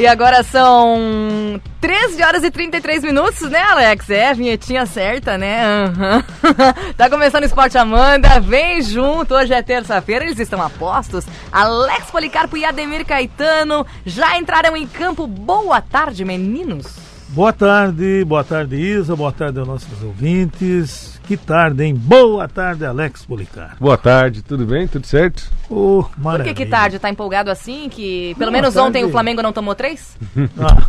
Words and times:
E 0.00 0.06
agora 0.06 0.42
são 0.42 1.60
13 1.78 2.22
horas 2.22 2.42
e 2.42 2.50
33 2.50 3.04
minutos, 3.04 3.42
né, 3.50 3.60
Alex? 3.60 4.08
É, 4.08 4.30
a 4.30 4.32
vinhetinha 4.32 4.86
certa, 4.86 5.36
né? 5.36 5.62
Uhum. 5.88 6.22
tá 6.96 7.10
começando 7.10 7.42
o 7.42 7.46
Esporte 7.46 7.76
Amanda, 7.76 8.40
vem 8.40 8.80
junto. 8.80 9.34
Hoje 9.34 9.52
é 9.52 9.60
terça-feira, 9.60 10.24
eles 10.24 10.38
estão 10.38 10.62
a 10.62 10.70
postos. 10.70 11.26
Alex 11.52 12.10
Policarpo 12.10 12.56
e 12.56 12.64
Ademir 12.64 13.04
Caetano 13.04 13.86
já 14.06 14.38
entraram 14.38 14.74
em 14.74 14.86
campo. 14.86 15.26
Boa 15.26 15.82
tarde, 15.82 16.24
meninos. 16.24 17.09
Boa 17.32 17.52
tarde, 17.52 18.24
boa 18.24 18.42
tarde, 18.42 18.74
Isa, 18.74 19.14
boa 19.14 19.30
tarde 19.30 19.60
aos 19.60 19.68
nossos 19.68 20.02
ouvintes. 20.02 21.20
Que 21.22 21.36
tarde, 21.36 21.84
hein? 21.84 21.94
Boa 21.94 22.48
tarde, 22.48 22.84
Alex 22.84 23.24
Policar. 23.24 23.76
Boa 23.78 23.96
tarde, 23.96 24.42
tudo 24.42 24.66
bem? 24.66 24.88
Tudo 24.88 25.06
certo? 25.06 25.44
Oh, 25.68 26.02
Por 26.20 26.42
que 26.42 26.52
que 26.54 26.66
tarde? 26.66 26.98
Tá 26.98 27.08
empolgado 27.08 27.48
assim? 27.48 27.88
Que 27.88 28.34
pelo 28.36 28.50
menos 28.50 28.74
tarde. 28.74 28.88
ontem 28.88 29.04
o 29.04 29.10
Flamengo 29.10 29.42
não 29.42 29.52
tomou 29.52 29.76
três? 29.76 30.18
Ah, 30.58 30.88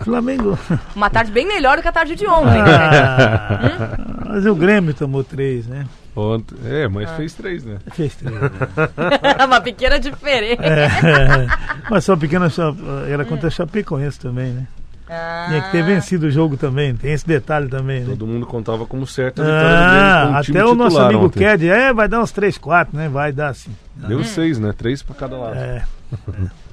Flamengo. 0.02 0.58
Uma 0.96 1.08
tarde 1.08 1.30
bem 1.30 1.46
melhor 1.46 1.76
do 1.76 1.82
que 1.82 1.88
a 1.88 1.92
tarde 1.92 2.16
de 2.16 2.26
ontem. 2.26 2.60
né? 2.64 2.68
Ah, 2.68 3.96
mas 4.26 4.44
o 4.44 4.56
Grêmio 4.56 4.92
tomou 4.92 5.22
três, 5.22 5.68
né? 5.68 5.86
Ontem. 6.16 6.56
É, 6.64 6.88
mas 6.88 7.10
fez 7.12 7.34
três, 7.34 7.64
né? 7.64 7.78
Fez 7.92 8.14
três. 8.16 8.34
né? 8.40 8.50
Uma 9.46 9.60
pequena 9.60 9.98
diferença. 9.98 10.62
É, 10.62 11.46
mas 11.90 12.04
só 12.04 12.16
pequena 12.16 12.48
só- 12.50 12.74
era 13.08 13.24
contra 13.24 13.46
a 13.48 13.50
Chapecoense 13.50 14.18
também, 14.18 14.52
né? 14.52 14.66
Ah. 15.08 15.46
Tinha 15.48 15.62
que 15.62 15.70
ter 15.72 15.82
vencido 15.82 16.26
o 16.26 16.30
jogo 16.30 16.56
também, 16.56 16.94
tem 16.94 17.12
esse 17.12 17.26
detalhe 17.26 17.68
também, 17.68 18.00
né? 18.00 18.06
Todo 18.10 18.26
mundo 18.28 18.46
contava 18.46 18.86
como 18.86 19.04
certa 19.06 19.42
a 19.42 19.44
vitória 19.44 19.78
Ah, 19.78 20.26
com 20.34 20.38
o 20.38 20.42
time 20.42 20.58
até 20.58 20.66
o 20.68 20.74
nosso 20.76 20.98
amigo 21.00 21.24
ontem. 21.26 21.38
Ked, 21.40 21.68
é, 21.68 21.92
vai 21.92 22.06
dar 22.06 22.20
uns 22.20 22.30
3, 22.30 22.56
4, 22.58 22.96
né? 22.96 23.08
Vai 23.08 23.32
dar 23.32 23.52
sim. 23.54 23.70
Deu 23.96 24.22
seis, 24.22 24.58
né? 24.60 24.72
Três 24.76 25.02
pra 25.02 25.14
cada 25.16 25.36
lado. 25.36 25.56
É. 25.56 25.82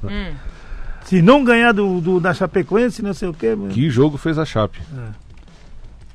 Hum. 0.03 0.33
Se 1.05 1.19
não 1.21 1.43
ganhar 1.43 1.71
do, 1.71 1.99
do- 1.99 2.19
da 2.19 2.31
Chapecoense, 2.33 3.01
não 3.01 3.13
sei 3.13 3.27
o 3.29 3.33
quê, 3.33 3.55
mas 3.57 3.73
Que 3.73 3.89
jogo 3.89 4.17
fez 4.17 4.37
a 4.37 4.45
Chape? 4.45 4.79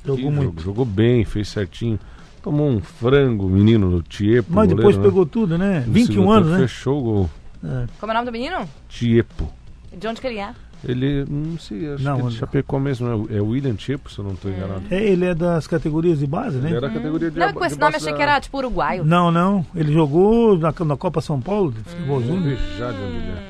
jogou 0.05 0.17
Que 0.17 0.23
muito. 0.29 0.43
jogo. 0.45 0.61
Jogou 0.61 0.85
bem, 0.85 1.25
fez 1.25 1.49
certinho. 1.49 1.99
Tomou 2.43 2.69
um 2.69 2.81
frango, 2.81 3.47
menino 3.47 3.89
no 3.89 4.01
Tiepo. 4.03 4.49
Mas 4.51 4.67
goleiro, 4.67 4.75
depois 4.75 4.97
né? 4.97 5.03
pegou 5.03 5.25
tudo, 5.25 5.57
né? 5.57 5.83
No 5.87 5.93
21 5.93 6.13
segundo 6.13 6.31
anos, 6.31 6.49
né? 6.51 6.57
Fechou 6.59 6.99
o 6.99 7.01
gol. 7.03 7.29
É. 7.63 7.85
Como 7.99 8.11
é 8.11 8.15
o 8.15 8.17
nome 8.19 8.25
do 8.25 8.31
menino? 8.33 8.69
Tiepo. 8.89 9.49
De 9.97 10.05
onde 10.07 10.19
que 10.19 10.27
ele 10.27 10.39
é? 10.39 10.49
Ele, 10.85 11.23
não 11.29 11.57
sei, 11.57 11.93
acho 11.93 12.03
Não, 12.03 12.15
que 12.15 12.19
ele 12.19 12.27
onde? 12.27 12.35
Chapecó 12.35 12.77
mesmo. 12.77 13.07
É 13.07 13.15
o- 13.15 13.27
É 13.37 13.41
William 13.41 13.73
Tiepo, 13.75 14.11
se 14.11 14.19
eu 14.19 14.25
não 14.25 14.33
estou 14.33 14.51
enganado. 14.51 14.81
É, 14.91 15.01
ele 15.01 15.23
é 15.25 15.33
das 15.33 15.65
categorias 15.65 16.19
de 16.19 16.27
base, 16.27 16.57
né? 16.57 16.67
Ele 16.67 16.75
era 16.75 16.87
a 16.87 16.89
categoria 16.89 17.31
de 17.31 17.39
Não, 17.39 17.47
aba- 17.47 17.57
com 17.57 17.65
esse 17.65 17.75
de 17.75 17.81
nome 17.81 17.95
achei 17.95 18.11
que 18.13 18.21
era 18.21 18.41
tipo 18.41 18.57
uruguaio. 18.57 19.05
Não, 19.05 19.31
não. 19.31 19.65
Ele 19.73 19.93
jogou 19.93 20.57
na, 20.57 20.73
na 20.85 20.97
Copa 20.97 21.21
São 21.21 21.39
Paulo 21.39 21.71
de 21.71 21.79
futebol 21.89 22.21
júnior. 22.21 22.57
Já 22.77 22.91
de 22.91 22.97
onde 22.97 23.15
ele 23.15 23.31
é. 23.31 23.43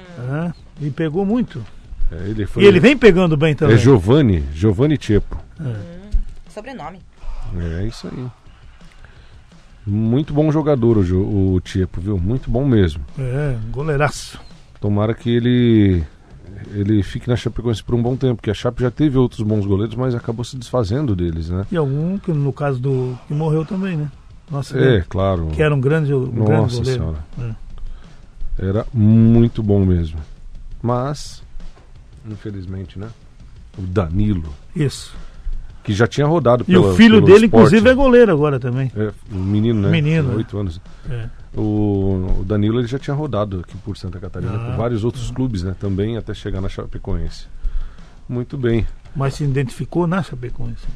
É, 0.45 0.53
e 0.85 0.91
pegou 0.91 1.25
muito. 1.25 1.65
É, 2.11 2.29
ele 2.29 2.45
foi, 2.45 2.61
E 2.61 2.67
ele 2.67 2.79
vem 2.79 2.95
pegando 2.95 3.35
bem 3.35 3.55
também. 3.55 3.75
É 3.75 3.79
Giovanni, 3.79 4.43
Giovanni 4.53 4.95
Tiepo. 4.99 5.35
Sobrenome. 6.49 6.99
É 7.79 7.85
isso 7.87 8.07
aí. 8.07 8.25
Muito 9.85 10.33
bom 10.33 10.51
jogador 10.51 10.97
o, 10.97 11.03
Jo- 11.03 11.21
o 11.55 11.59
Tiepo, 11.61 11.99
viu? 11.99 12.17
Muito 12.17 12.49
bom 12.49 12.65
mesmo. 12.65 13.03
É, 13.19 13.57
goleiraço. 13.71 14.39
Tomara 14.79 15.13
que 15.13 15.29
ele 15.29 16.03
ele 16.73 17.03
fique 17.03 17.27
na 17.27 17.35
Chapecoense 17.35 17.83
por 17.83 17.93
um 17.95 18.01
bom 18.01 18.15
tempo, 18.15 18.35
porque 18.37 18.49
a 18.49 18.53
Chape 18.53 18.81
já 18.81 18.89
teve 18.89 19.17
outros 19.17 19.41
bons 19.41 19.65
goleiros, 19.65 19.95
mas 19.95 20.15
acabou 20.15 20.45
se 20.45 20.55
desfazendo 20.57 21.15
deles, 21.15 21.49
né? 21.49 21.65
E 21.71 21.75
algum, 21.77 22.17
que 22.17 22.31
no 22.31 22.53
caso 22.53 22.79
do. 22.79 23.17
que 23.27 23.33
morreu 23.33 23.65
também, 23.65 23.97
né? 23.97 24.09
Nossa, 24.49 24.77
É, 24.77 25.01
claro. 25.01 25.47
que 25.47 25.61
era 25.61 25.73
um 25.75 25.79
grande, 25.81 26.13
um 26.13 26.29
grande 26.31 26.51
Nossa 26.51 26.75
goleiro. 26.77 26.99
senhora. 26.99 27.17
É. 28.59 28.65
Era 28.69 28.85
muito 28.93 29.61
bom 29.63 29.83
mesmo. 29.85 30.19
Mas, 30.81 31.41
infelizmente, 32.29 32.97
né? 32.99 33.07
O 33.77 33.81
Danilo, 33.81 34.53
Isso. 34.75 35.15
Que 35.83 35.93
já 35.93 36.07
tinha 36.07 36.25
rodado 36.25 36.63
E 36.67 36.77
o 36.77 36.93
filho 36.95 37.19
dele, 37.19 37.45
esporte. 37.45 37.45
inclusive, 37.45 37.89
é 37.89 37.93
goleiro 37.93 38.31
agora 38.31 38.59
também. 38.59 38.91
É, 38.95 39.11
um 39.31 39.43
menino, 39.43 39.81
né? 39.81 39.89
Menino? 39.89 40.35
Oito 40.37 40.57
anos. 40.57 40.79
É. 41.09 41.27
O, 41.55 42.37
o 42.39 42.43
Danilo 42.45 42.79
ele 42.79 42.87
já 42.87 42.97
tinha 42.97 43.13
rodado 43.15 43.59
aqui 43.59 43.77
por 43.77 43.95
Santa 43.97 44.19
Catarina, 44.19 44.53
Ah, 44.55 44.59
por 44.71 44.77
vários 44.77 45.03
outros 45.03 45.29
clubes, 45.29 45.61
né? 45.63 45.75
Também 45.79 46.17
até 46.17 46.33
chegar 46.33 46.61
na 46.61 46.69
Chapecoense. 46.69 47.47
Muito 48.27 48.57
bem. 48.57 48.87
Mas 49.15 49.35
se 49.35 49.43
identificou 49.43 50.07
na 50.07 50.23
Chapecoense. 50.23 50.87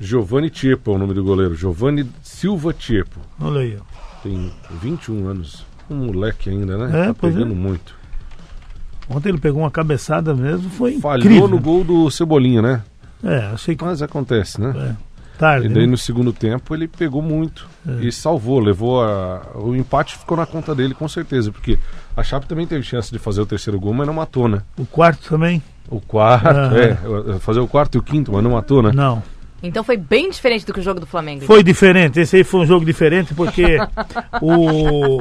Giovanni 0.00 0.50
Tiepo 0.50 0.92
é 0.92 0.94
o 0.94 0.98
nome 0.98 1.14
do 1.14 1.22
goleiro. 1.22 1.54
Giovanni 1.54 2.08
Silva 2.22 2.72
Tiepo. 2.72 3.20
Olha 3.40 3.60
aí, 3.60 3.76
ó. 3.78 4.20
Tem 4.22 4.52
21 4.80 5.26
anos. 5.28 5.64
Um 5.90 5.96
moleque 6.06 6.48
ainda, 6.48 6.78
né? 6.78 7.02
É, 7.02 7.06
tá 7.08 7.14
pois 7.14 7.34
pegando 7.34 7.52
é. 7.52 7.56
muito. 7.56 7.94
Ontem 9.08 9.28
ele 9.28 9.38
pegou 9.38 9.62
uma 9.62 9.70
cabeçada 9.70 10.32
mesmo, 10.34 10.70
foi 10.70 10.98
Falhou 10.98 11.18
incrível. 11.26 11.48
no 11.48 11.58
gol 11.60 11.84
do 11.84 12.10
Cebolinha, 12.10 12.62
né? 12.62 12.82
É, 13.24 13.38
achei 13.52 13.76
que 13.76 13.84
Mas 13.84 14.02
acontece, 14.02 14.60
né? 14.60 14.72
é, 14.76 15.38
tarde. 15.38 15.66
E 15.66 15.68
daí 15.68 15.84
né? 15.86 15.90
no 15.92 15.96
segundo 15.98 16.32
tempo 16.32 16.74
ele 16.74 16.86
pegou 16.88 17.22
muito 17.22 17.68
É. 17.88 18.04
e 18.04 18.12
salvou, 18.12 18.58
levou 18.60 19.02
a... 19.02 19.42
o 19.54 19.74
empate 19.76 20.16
ficou 20.18 20.36
na 20.36 20.46
conta 20.46 20.74
dele 20.74 20.94
com 20.94 21.06
certeza, 21.08 21.50
porque 21.52 21.78
a 22.16 22.22
Chape 22.22 22.46
também 22.46 22.66
teve 22.66 22.82
chance 22.82 23.10
de 23.12 23.18
fazer 23.18 23.40
o 23.40 23.46
terceiro 23.46 23.78
gol, 23.80 23.92
mas 23.94 24.06
não 24.06 24.14
matou, 24.14 24.48
né? 24.48 24.62
O 24.78 24.84
quarto 24.86 25.28
também? 25.28 25.62
O 25.88 26.00
quarto, 26.00 26.46
Aham. 26.48 26.76
é, 27.34 27.38
fazer 27.38 27.60
o 27.60 27.66
quarto 27.68 27.96
e 27.96 27.98
o 27.98 28.02
quinto, 28.02 28.32
mas 28.32 28.42
não 28.42 28.52
matou, 28.52 28.82
né? 28.82 28.90
Não. 28.94 29.22
Então 29.62 29.84
foi 29.84 29.96
bem 29.96 30.28
diferente 30.30 30.66
do 30.66 30.72
que 30.72 30.80
o 30.80 30.82
jogo 30.82 30.98
do 30.98 31.06
Flamengo. 31.06 31.44
Foi 31.44 31.62
diferente. 31.62 32.18
Esse 32.20 32.36
aí 32.36 32.44
foi 32.44 32.60
um 32.60 32.66
jogo 32.66 32.84
diferente 32.84 33.32
porque 33.34 33.78
o, 34.42 35.18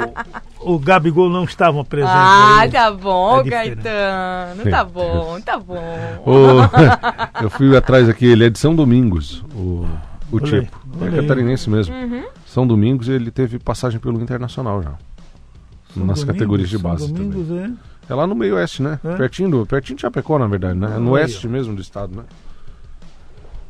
o 0.59 0.79
Gabigol 0.79 1.29
não 1.29 1.43
estava 1.43 1.83
presente. 1.85 2.11
Ah, 2.13 2.59
aí. 2.61 2.71
tá 2.71 2.91
bom, 2.91 3.41
É. 3.41 3.49
Caetano. 3.49 4.63
Tá 4.69 4.83
bom, 4.83 5.39
tá 5.41 5.59
bom. 5.59 6.23
O- 6.25 6.61
eu 7.43 7.49
fui 7.49 7.75
atrás 7.77 8.09
aqui, 8.09 8.25
ele 8.25 8.45
é 8.45 8.49
de 8.49 8.57
São 8.57 8.75
Domingos, 8.75 9.43
o, 9.55 9.85
o 10.31 10.39
tipo. 10.39 10.79
É 11.01 11.21
catarinense 11.21 11.69
mesmo. 11.69 11.93
Uhum. 11.95 12.23
São 12.45 12.65
Domingos 12.65 13.07
ele 13.09 13.31
teve 13.31 13.59
passagem 13.59 13.99
pelo 13.99 14.19
Internacional 14.21 14.81
já. 14.81 14.89
São 15.93 16.05
nas 16.05 16.19
Domingos, 16.19 16.23
categorias 16.23 16.69
de 16.69 16.79
São 16.79 16.89
base 16.89 17.07
também. 17.13 17.29
Domingos, 17.29 17.51
é. 17.51 17.71
É 18.09 18.15
lá 18.15 18.25
no 18.27 18.35
meio 18.35 18.55
oeste, 18.55 18.81
né? 18.81 18.99
É. 19.05 19.15
Pertinho, 19.15 19.49
do, 19.49 19.65
pertinho 19.65 19.95
de 19.95 20.01
Chapecó, 20.01 20.37
na 20.39 20.47
verdade, 20.47 20.77
né? 20.77 20.93
É 20.95 20.99
no 20.99 21.11
oeste 21.11 21.47
mesmo 21.47 21.75
do 21.75 21.81
estado, 21.81 22.15
né? 22.15 22.23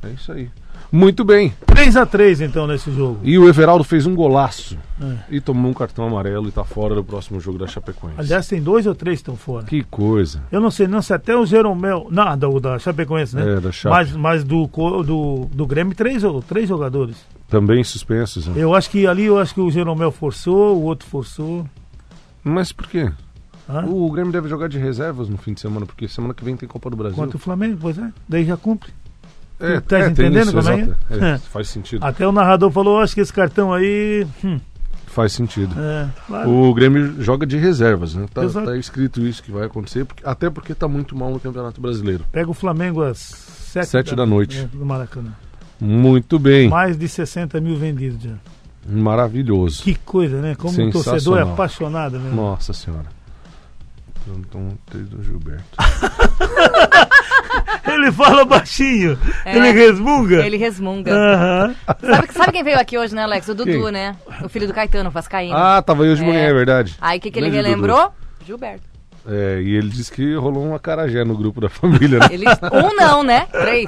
É 0.04 0.10
isso 0.10 0.32
aí. 0.32 0.50
Muito 0.92 1.24
bem. 1.24 1.54
3x3 1.68 2.42
então 2.46 2.68
nesse 2.68 2.92
jogo. 2.92 3.20
E 3.24 3.38
o 3.38 3.48
Everaldo 3.48 3.84
fez 3.84 4.06
um 4.06 4.14
golaço 4.14 4.78
É. 5.02 5.16
e 5.30 5.40
tomou 5.40 5.72
um 5.72 5.74
cartão 5.74 6.06
amarelo 6.06 6.50
e 6.50 6.52
tá 6.52 6.64
fora 6.66 6.94
do 6.96 7.04
próximo 7.04 7.40
jogo 7.40 7.58
da 7.58 7.66
Chapecoense. 7.68 8.20
Aliás, 8.20 8.48
tem 8.48 8.62
dois 8.62 8.86
ou 8.86 8.94
três 8.94 9.20
que 9.20 9.22
estão 9.22 9.38
fora. 9.38 9.66
que 9.66 9.84
coisa. 9.84 10.44
Eu 10.52 10.60
não 10.60 10.70
sei 10.72 10.88
não 10.88 11.02
se 11.02 11.14
até 11.14 11.36
o 11.36 11.46
Jeromel. 11.46 12.08
Não, 12.12 12.38
do, 12.38 12.60
da 12.60 12.78
Chapecoense, 12.78 13.36
né? 13.36 13.58
É, 13.58 13.60
da 13.62 13.72
Chape. 13.72 13.96
Mas, 13.96 14.12
mas 14.12 14.44
do, 14.44 14.68
do, 14.68 15.46
do 15.54 15.66
Grêmio, 15.68 15.96
três, 15.96 16.24
três 16.48 16.68
jogadores. 16.68 17.16
Também 17.48 17.84
suspensos. 17.84 18.48
né? 18.48 18.54
Eu 18.58 18.76
acho 18.76 18.90
que 18.90 19.08
ali 19.08 19.26
eu 19.26 19.38
acho 19.38 19.54
que 19.54 19.62
o 19.62 19.72
Jeromel 19.72 20.12
forçou, 20.12 20.76
o 20.78 20.84
outro 20.84 21.08
forçou. 21.08 21.66
Mas 22.44 22.72
por 22.74 22.88
quê? 22.88 23.10
Hã? 23.70 23.86
O 23.86 24.12
Grêmio 24.12 24.32
deve 24.34 24.50
jogar 24.50 24.68
de 24.68 24.78
reservas 24.78 25.30
no 25.30 25.38
fim 25.38 25.54
de 25.54 25.62
semana, 25.62 25.86
porque 25.86 26.08
semana 26.08 26.34
que 26.34 26.44
vem 26.44 26.58
tem 26.58 26.68
Copa 26.68 26.90
do 26.90 26.98
Brasil. 26.98 27.16
Contra 27.16 27.38
o 27.38 27.40
Flamengo, 27.40 27.78
pois 27.80 27.98
é. 27.98 28.12
Daí 28.28 28.44
já 28.44 28.58
cumpre. 28.58 28.92
É, 29.62 29.80
Tu 29.80 29.82
tá 29.84 30.00
é, 30.00 30.08
entendendo 30.10 30.44
isso, 30.48 30.54
como 30.58 30.70
é? 30.70 30.80
exato. 30.82 30.98
É, 31.12 31.30
É. 31.32 31.38
faz 31.52 31.68
sentido. 31.70 32.04
Até 32.06 32.28
o 32.28 32.32
narrador 32.32 32.72
falou, 32.72 33.00
acho 33.00 33.14
que 33.16 33.22
esse 33.22 33.32
cartão 33.34 33.74
aí. 33.74 34.26
hum, 34.44 34.60
Faz 35.08 35.34
sentido. 35.34 35.76
é, 35.78 36.08
claro. 36.26 36.50
O 36.50 36.74
Grêmio 36.74 37.22
joga 37.22 37.46
de 37.46 37.58
reservas, 37.58 38.16
né? 38.16 38.26
Tá, 38.34 38.48
tá 38.48 38.78
escrito 38.78 39.20
isso 39.22 39.44
que 39.44 39.52
vai 39.52 39.66
acontecer, 39.66 40.06
porque- 40.06 40.24
até 40.26 40.50
porque 40.50 40.74
tá 40.74 40.88
muito 40.88 41.16
mal 41.18 41.30
no 41.32 41.40
Campeonato 41.40 41.82
Brasileiro. 41.82 42.24
Pega 42.32 42.50
o 42.50 42.54
Flamengo 42.54 43.04
às 43.04 43.18
sete, 43.18 43.88
Sete 43.88 44.16
da 44.16 44.26
noite. 44.26 44.60
é, 44.60 44.66
do 44.78 44.86
Maracanã. 44.86 45.32
Muito 45.80 46.40
bem. 46.40 46.70
Mais 46.70 46.98
de 46.98 47.08
60 47.10 47.60
mil 47.60 47.76
vendidos 47.76 48.24
já. 48.24 48.36
Maravilhoso. 48.88 49.84
Que 49.84 49.96
coisa, 49.96 50.42
né? 50.42 50.56
Como 50.56 50.74
o 50.74 50.92
torcedor 50.92 51.38
é 51.40 51.42
apaixonado, 51.42 52.18
né? 52.18 52.32
Nossa 52.34 52.72
senhora. 52.74 53.06
Então, 54.28 54.78
desde 54.94 55.16
o 55.16 55.24
Gilberto. 55.24 55.64
Ele 57.92 58.12
fala 58.12 58.46
baixinho, 58.46 59.18
É. 59.46 59.58
ele 59.58 59.72
resmunga. 59.72 60.46
Ele 60.46 60.58
resmunga. 60.58 61.12
Aham. 61.14 61.76
Sabe, 62.00 62.34
sabe 62.34 62.52
quem 62.54 62.64
veio 62.64 62.80
aqui 62.80 62.98
hoje, 62.98 63.14
né, 63.14 63.24
Alex? 63.24 63.48
O 63.50 63.54
Dudu, 63.56 63.70
Quem? 63.72 63.92
né? 63.92 64.16
O 64.44 64.48
filho 64.50 64.68
do 64.68 64.74
Caetano, 64.74 65.10
Vascaíno. 65.12 65.56
Ah, 65.56 65.82
tava 65.82 66.04
aí 66.04 66.10
hoje 66.12 66.22
de 66.22 66.28
manhã, 66.28 66.42
É. 66.44 66.54
verdade. 66.54 66.96
Aí 67.02 67.18
o 67.18 67.22
que, 67.22 67.30
que 67.30 67.40
ele 67.40 67.50
relembrou? 67.50 68.12
Gilberto. 68.46 68.90
É, 69.28 69.62
e 69.62 69.76
ele 69.76 69.90
disse 69.90 70.12
que 70.12 70.34
rolou 70.36 70.66
uma 70.66 70.80
carajé 70.80 71.24
no 71.24 71.36
grupo 71.38 71.62
da 71.62 71.70
família, 71.70 72.18
né? 72.20 72.28
Ele, 72.32 72.46
um 72.74 72.96
não, 72.96 73.22
né? 73.24 73.46
Três. 73.52 73.88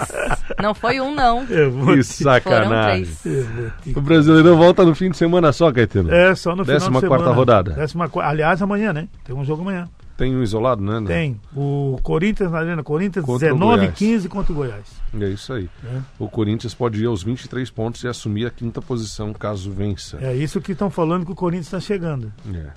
Não 0.62 0.75
foi 0.75 1.00
um 1.01 1.13
não. 1.15 1.44
Que 1.45 2.03
sacanagem. 2.03 3.06
te- 3.06 3.94
O 3.97 4.01
Brasileirão 4.01 4.56
volta 4.57 4.83
no 4.86 4.94
fim 4.94 5.09
de 5.09 5.18
semana 5.18 5.51
só, 5.51 5.71
Caetano. 5.71 6.13
É, 6.13 6.36
só 6.36 6.56
no 6.56 6.63
final 6.63 6.79
Décima 6.79 7.00
de 7.01 7.07
quarta 7.07 7.24
semana. 7.24 7.36
rodada. 7.39 7.71
Décima 7.71 8.09
Aliás, 8.21 8.62
amanhã, 8.62 8.94
né? 8.94 9.07
Tem 9.24 9.36
um 9.36 9.44
jogo 9.44 9.63
amanhã. 9.63 9.88
Tem 10.15 10.36
um 10.36 10.44
isolado, 10.44 10.81
né? 10.83 11.01
Tem. 11.07 11.39
O 11.56 12.00
Corinthians 12.04 12.51
na 12.51 12.60
Arena 12.60 12.83
Corinthians, 12.83 13.25
Contra 13.25 13.48
o 13.48 13.54
19 13.54 13.77
Goiás. 13.77 13.98
15 13.98 14.30
contra 14.30 14.54
o 14.54 14.56
Goiás. 14.56 14.86
É 15.19 15.30
isso 15.30 15.54
aí. 15.54 15.69
É. 15.86 16.00
O 16.19 16.27
Corinthians 16.27 16.74
pode 16.74 17.01
ir 17.01 17.07
aos 17.07 17.24
23 17.24 17.69
pontos 17.71 18.04
e 18.04 18.07
assumir 18.07 18.45
a 18.45 18.51
quinta 18.51 18.81
posição 18.81 19.33
caso 19.33 19.71
vença. 19.71 20.19
É 20.21 20.36
isso 20.36 20.62
que 20.62 20.74
estão 20.74 20.89
falando 20.89 21.25
que 21.25 21.31
o 21.31 21.36
Corinthians 21.36 21.65
está 21.68 21.80
chegando. 21.80 22.31
É. 22.54 22.69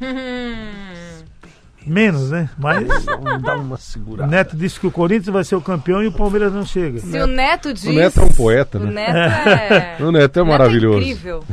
Menos, 1.86 2.30
né? 2.30 2.48
Mas 2.56 2.86
dar 3.42 3.58
uma 3.58 3.74
o 3.74 3.78
segurada. 3.78 4.30
Neto 4.30 4.56
disse 4.56 4.80
que 4.80 4.86
o 4.86 4.90
Corinthians 4.90 5.32
vai 5.32 5.44
ser 5.44 5.54
o 5.54 5.60
campeão 5.60 6.02
e 6.02 6.06
o 6.06 6.12
Palmeiras 6.12 6.52
não 6.52 6.64
chega. 6.64 6.98
Se 6.98 7.20
o 7.20 7.26
Neto 7.26 7.74
diz. 7.74 7.84
O 7.84 7.92
Neto 7.92 8.20
é 8.20 8.22
um 8.24 8.28
poeta, 8.28 8.78
O 8.78 8.86
né? 8.86 9.12
Neto 9.12 9.48
é. 9.48 9.96
O 10.04 10.10
Neto 10.10 10.38
é 10.38 10.42
o 10.42 10.46
maravilhoso. 10.46 10.98
Neto 10.98 11.08
é 11.08 11.10
incrível. 11.10 11.44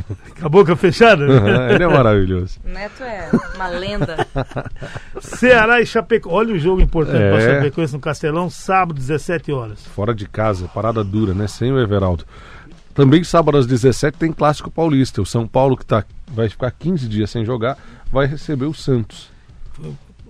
Com 0.42 0.46
a 0.46 0.50
boca 0.50 0.76
fechada? 0.76 1.26
né? 1.26 1.74
Ele 1.74 1.84
é 1.84 1.86
maravilhoso. 1.88 2.58
O 2.64 2.68
Neto 2.70 3.02
é 3.02 3.30
uma 3.54 3.68
lenda. 3.68 4.26
Ceará 5.20 5.80
e 5.80 5.86
Chapecoense. 5.86 6.36
Olha 6.36 6.54
o 6.54 6.58
jogo 6.58 6.80
importante 6.82 7.22
É. 7.22 7.30
para 7.30 7.40
Chapecoense 7.54 7.94
no 7.94 8.00
Castelão, 8.00 8.50
sábado, 8.50 8.94
17 8.98 9.52
horas. 9.52 9.84
Fora 9.86 10.14
de 10.14 10.26
casa, 10.28 10.68
parada 10.68 11.02
dura, 11.04 11.32
né? 11.34 11.46
Sem 11.46 11.72
o 11.72 11.78
Everaldo. 11.78 12.24
Também 12.94 13.24
sábado 13.24 13.56
às 13.56 13.66
17 13.66 14.18
tem 14.18 14.32
Clássico 14.32 14.70
Paulista. 14.70 15.22
O 15.22 15.26
São 15.26 15.46
Paulo, 15.46 15.76
que 15.76 15.86
tá, 15.86 16.04
vai 16.28 16.48
ficar 16.48 16.70
15 16.70 17.08
dias 17.08 17.30
sem 17.30 17.44
jogar, 17.44 17.78
vai 18.12 18.26
receber 18.26 18.66
o 18.66 18.74
Santos. 18.74 19.30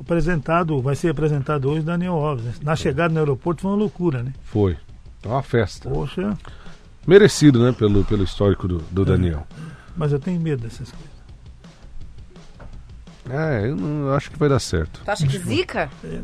Apresentado, 0.00 0.80
vai 0.80 0.94
ser 0.96 1.08
apresentado 1.10 1.68
hoje 1.70 1.82
Daniel 1.82 2.14
Alves. 2.14 2.44
né? 2.44 2.52
Na 2.62 2.74
chegada 2.76 3.12
no 3.12 3.20
aeroporto 3.20 3.62
foi 3.62 3.70
uma 3.70 3.76
loucura, 3.76 4.22
né? 4.22 4.32
Foi. 4.44 4.76
É 5.24 5.28
uma 5.28 5.42
festa. 5.42 5.88
Poxa, 5.88 6.36
Merecido, 7.06 7.64
né? 7.64 7.72
Pelo, 7.72 8.04
pelo 8.04 8.22
histórico 8.22 8.68
do, 8.68 8.78
do 8.90 9.04
Daniel. 9.04 9.44
Mas 9.96 10.12
eu 10.12 10.18
tenho 10.18 10.40
medo 10.40 10.62
dessas 10.62 10.90
coisas. 10.90 11.12
É, 13.30 13.68
eu 13.68 13.76
não 13.76 14.08
eu 14.08 14.14
acho 14.14 14.30
que 14.30 14.38
vai 14.38 14.48
dar 14.48 14.58
certo. 14.58 15.00
Tu 15.04 15.10
acha 15.10 15.26
que 15.26 15.38
zica? 15.38 15.88
É, 16.04 16.20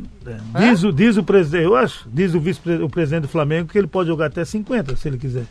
Diz, 0.58 0.82
o, 0.82 0.92
diz 0.92 1.16
o 1.16 1.22
presidente, 1.22 1.64
eu 1.64 1.76
acho, 1.76 2.08
diz 2.12 2.34
o 2.34 2.40
vice 2.40 2.60
o 2.82 2.88
presidente 2.88 3.22
do 3.22 3.28
Flamengo 3.28 3.68
que 3.68 3.78
ele 3.78 3.86
pode 3.86 4.08
jogar 4.08 4.26
até 4.26 4.44
50, 4.44 4.96
se 4.96 5.08
ele 5.08 5.16
quiser. 5.16 5.44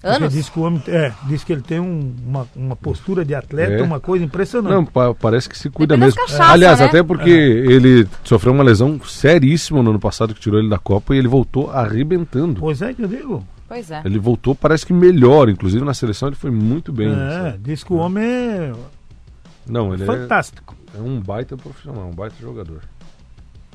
Porque 0.00 0.16
Anos? 0.16 0.32
Diz 0.32 0.48
que 0.48 0.58
o 0.58 0.62
homem, 0.62 0.82
é, 0.88 1.12
diz 1.28 1.44
que 1.44 1.52
ele 1.52 1.60
tem 1.60 1.78
um- 1.78 2.14
uma, 2.26 2.48
uma 2.56 2.74
postura 2.74 3.22
de 3.22 3.34
atleta, 3.34 3.74
É. 3.74 3.82
uma 3.82 4.00
coisa 4.00 4.24
impressionante. 4.24 4.72
Não, 4.72 4.82
pa- 4.82 5.12
parece 5.12 5.46
que 5.46 5.58
se 5.58 5.68
cuida 5.68 5.94
Depende 5.94 6.16
mesmo. 6.16 6.22
cachaça, 6.32 6.50
Aliás, 6.52 6.80
né? 6.80 6.86
até 6.86 7.02
porque 7.02 7.28
ele 7.28 8.08
sofreu 8.24 8.54
uma 8.54 8.64
lesão 8.64 8.98
seríssima 9.04 9.82
no 9.82 9.90
ano 9.90 10.00
passado 10.00 10.34
que 10.34 10.40
tirou 10.40 10.58
ele 10.58 10.70
da 10.70 10.78
Copa 10.78 11.14
e 11.14 11.18
ele 11.18 11.28
voltou 11.28 11.70
arrebentando. 11.70 12.58
Pois 12.60 12.80
é 12.80 12.94
que 12.94 13.02
eu 13.02 13.08
digo. 13.08 13.46
Pois 13.70 13.88
é. 13.88 14.02
Ele 14.04 14.18
voltou, 14.18 14.52
parece 14.52 14.84
que 14.84 14.92
melhor. 14.92 15.48
Inclusive 15.48 15.84
na 15.84 15.94
seleção 15.94 16.28
ele 16.28 16.34
foi 16.34 16.50
muito 16.50 16.92
bem. 16.92 17.08
é, 17.08 17.30
sabe? 17.52 17.58
diz 17.58 17.84
que 17.84 17.92
o 17.92 17.96
homem 17.98 18.24
é 18.24 18.72
Não, 19.64 19.94
ele 19.94 20.02
é, 20.02 20.06
fantástico. 20.06 20.74
é 20.92 21.00
um 21.00 21.20
baita 21.20 21.56
profissional, 21.56 22.08
um 22.08 22.12
baita 22.12 22.34
jogador. 22.40 22.80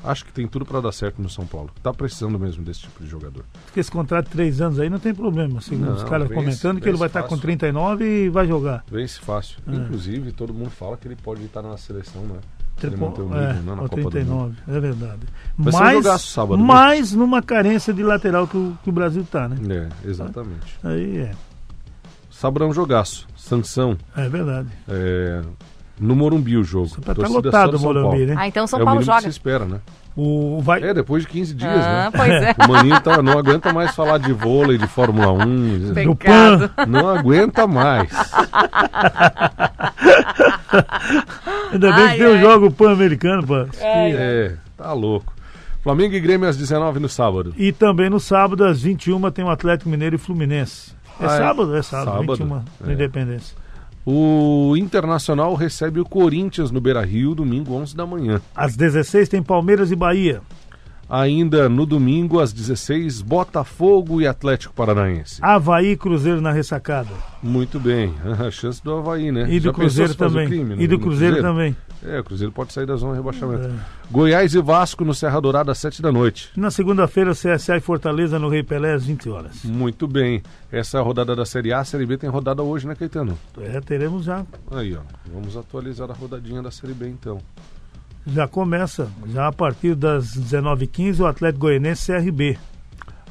Acho 0.04 0.26
que 0.26 0.32
tem 0.34 0.46
tudo 0.46 0.66
pra 0.66 0.82
dar 0.82 0.92
certo 0.92 1.22
no 1.22 1.30
São 1.30 1.46
Paulo. 1.46 1.70
Tá 1.82 1.94
precisando 1.94 2.38
mesmo 2.38 2.62
desse 2.62 2.80
tipo 2.82 3.02
de 3.02 3.08
jogador. 3.08 3.46
Porque 3.64 3.80
esse 3.80 3.90
contrato 3.90 4.26
de 4.26 4.32
três 4.32 4.60
anos 4.60 4.78
aí 4.78 4.90
não 4.90 4.98
tem 4.98 5.14
problema. 5.14 5.62
Segundo 5.62 5.86
Não, 5.86 5.94
os 5.96 6.04
caras 6.04 6.28
comentando 6.28 6.78
que 6.78 6.88
ele 6.90 6.98
vai 6.98 7.08
estar 7.08 7.22
com 7.22 7.30
fácil. 7.30 7.42
39 7.42 8.04
e 8.04 8.28
vai 8.28 8.46
jogar. 8.46 8.84
Vence 8.90 9.18
fácil. 9.18 9.58
É. 9.66 9.74
Inclusive, 9.74 10.30
todo 10.30 10.52
mundo 10.52 10.68
fala 10.68 10.98
que 10.98 11.08
ele 11.08 11.16
pode 11.16 11.42
estar 11.42 11.62
na 11.62 11.74
seleção, 11.78 12.20
né? 12.22 12.36
Se 12.78 12.86
ele 12.86 12.96
Tripo- 12.96 13.06
manter 13.06 13.22
o 13.22 13.24
nível, 13.24 13.40
é, 13.40 13.52
né, 13.54 13.62
na 13.64 13.72
ao 13.72 13.78
Copa 13.88 14.02
do 14.02 14.10
39, 14.10 14.54
é 14.68 14.80
verdade. 14.80 15.20
Vai 15.56 15.72
um 15.72 15.78
mas, 15.78 15.94
jogaço 16.04 16.26
sábado, 16.28 16.58
mas 16.62 17.12
numa 17.12 17.42
carência 17.42 17.92
de 17.94 18.02
lateral 18.02 18.46
que 18.46 18.56
o, 18.56 18.76
que 18.84 18.90
o 18.90 18.92
Brasil 18.92 19.26
tá, 19.30 19.48
né? 19.48 19.56
É, 20.04 20.08
exatamente. 20.08 20.78
Aí 20.84 21.18
é, 21.18 21.30
Sábado 22.30 22.64
é 22.64 22.68
um 22.68 22.72
jogaço. 22.74 23.26
Sansão. 23.34 23.96
é 24.14 24.28
verdade. 24.28 24.68
É, 24.88 25.40
no 25.98 26.14
Morumbi 26.14 26.58
o 26.58 26.62
jogo. 26.64 26.90
Tá 27.00 27.14
Torcida 27.14 27.38
lotado 27.38 27.74
o 27.74 27.78
São 27.78 27.86
Morumbi, 27.94 28.08
Paulo. 28.18 28.26
né? 28.26 28.34
Ah, 28.36 28.46
então 28.48 28.66
São 28.66 28.78
é 28.78 28.82
o 28.82 28.84
Paulo 28.84 29.00
mínimo 29.00 29.14
que 29.16 29.20
joga. 29.22 29.32
se 29.32 29.38
espera, 29.38 29.64
né? 29.64 29.80
O, 30.16 30.60
vai, 30.62 30.82
É, 30.82 30.94
depois 30.94 31.24
de 31.24 31.28
15 31.28 31.54
dias, 31.54 31.70
Ah, 31.84 32.10
né? 32.10 32.10
pois 32.16 32.30
é. 32.30 32.54
O 32.64 32.72
Maninho 32.72 32.98
tá, 33.02 33.20
não 33.22 33.38
aguenta 33.38 33.70
mais 33.72 33.94
falar 33.94 34.16
de 34.18 34.32
vôlei, 34.32 34.78
de 34.78 34.86
Fórmula 34.86 35.30
1. 35.44 35.92
Pecado. 35.92 36.70
Não 36.88 37.06
aguenta 37.08 37.66
mais. 37.66 38.08
ainda 41.72 41.92
bem 41.92 42.04
Ai, 42.04 42.12
que 42.12 42.18
tem 42.18 42.26
o 42.28 42.34
ai. 42.34 42.40
jogo 42.40 42.70
pan-americano, 42.70 43.46
pá. 43.46 43.66
É, 43.82 44.54
tá 44.76 44.92
louco. 44.92 45.34
Flamengo 45.82 46.14
e 46.14 46.20
Grêmio 46.20 46.48
às 46.48 46.56
19 46.56 46.98
no 46.98 47.08
sábado. 47.08 47.54
E 47.56 47.70
também 47.72 48.10
no 48.10 48.18
sábado, 48.18 48.64
às 48.64 48.82
21, 48.82 49.30
tem 49.30 49.44
o 49.44 49.50
Atlético 49.50 49.88
Mineiro 49.88 50.16
e 50.16 50.18
Fluminense. 50.18 50.92
É 51.20 51.26
é? 51.26 51.28
sábado? 51.28 51.76
É 51.76 51.82
sábado, 51.82 52.10
Sábado, 52.10 52.36
21 52.36 52.46
na 52.46 52.90
é. 52.90 52.92
Independência. 52.92 53.56
O 54.08 54.76
Internacional 54.76 55.54
recebe 55.54 55.98
o 55.98 56.04
Corinthians 56.04 56.70
no 56.70 56.80
Beira 56.80 57.04
Rio, 57.04 57.34
domingo 57.34 57.74
11 57.74 57.96
da 57.96 58.06
manhã. 58.06 58.40
Às 58.54 58.76
16 58.76 59.28
tem 59.28 59.42
Palmeiras 59.42 59.90
e 59.90 59.96
Bahia. 59.96 60.40
Ainda 61.08 61.68
no 61.68 61.84
domingo, 61.86 62.40
às 62.40 62.52
16, 62.52 63.20
Botafogo 63.22 64.20
e 64.20 64.26
Atlético 64.26 64.74
Paranaense. 64.74 65.38
Havaí 65.40 65.92
e 65.92 65.96
Cruzeiro 65.96 66.40
na 66.40 66.50
ressacada. 66.52 67.10
Muito 67.42 67.78
bem. 67.80 68.12
A 68.44 68.50
chance 68.50 68.82
do 68.82 68.92
Havaí, 68.94 69.30
né? 69.32 69.46
E 69.48 69.58
do 69.60 69.66
Já 69.66 69.72
Cruzeiro 69.72 70.14
também. 70.14 70.46
crime 70.48 70.74
no- 70.76 70.82
e 70.82 70.86
do 70.86 70.96
no 70.98 71.02
Cruzeiro, 71.02 71.40
também. 71.42 71.76
É, 72.06 72.20
o 72.20 72.24
Cruzeiro 72.24 72.52
pode 72.52 72.72
sair 72.72 72.86
da 72.86 72.94
zona 72.94 73.14
de 73.14 73.18
rebaixamento. 73.18 73.66
É. 73.66 73.72
Goiás 74.10 74.54
e 74.54 74.62
Vasco 74.62 75.04
no 75.04 75.12
Serra 75.12 75.40
Dourada 75.40 75.72
às 75.72 75.78
7 75.78 76.00
da 76.00 76.12
noite. 76.12 76.50
Na 76.56 76.70
segunda-feira, 76.70 77.32
CSA 77.32 77.76
e 77.76 77.80
Fortaleza 77.80 78.38
no 78.38 78.48
Rei 78.48 78.62
Pelé 78.62 78.92
às 78.92 79.04
20 79.04 79.28
horas. 79.28 79.64
Muito 79.64 80.06
bem. 80.06 80.40
Essa 80.70 80.98
é 80.98 81.00
a 81.00 81.02
rodada 81.02 81.34
da 81.34 81.44
Série 81.44 81.72
A. 81.72 81.80
A 81.80 81.84
Série 81.84 82.06
B 82.06 82.16
tem 82.16 82.30
rodada 82.30 82.62
hoje, 82.62 82.86
né, 82.86 82.94
Caetano? 82.94 83.36
É, 83.60 83.80
teremos 83.80 84.24
já. 84.24 84.46
Aí, 84.70 84.94
ó. 84.94 85.00
Vamos 85.32 85.56
atualizar 85.56 86.08
a 86.08 86.14
rodadinha 86.14 86.62
da 86.62 86.70
Série 86.70 86.94
B, 86.94 87.08
então. 87.08 87.40
Já 88.24 88.46
começa, 88.46 89.08
já 89.32 89.48
a 89.48 89.52
partir 89.52 89.94
das 89.94 90.36
19h15, 90.36 91.20
o 91.20 91.26
Atlético 91.26 91.60
Goianense 91.60 92.12
CRB. 92.12 92.58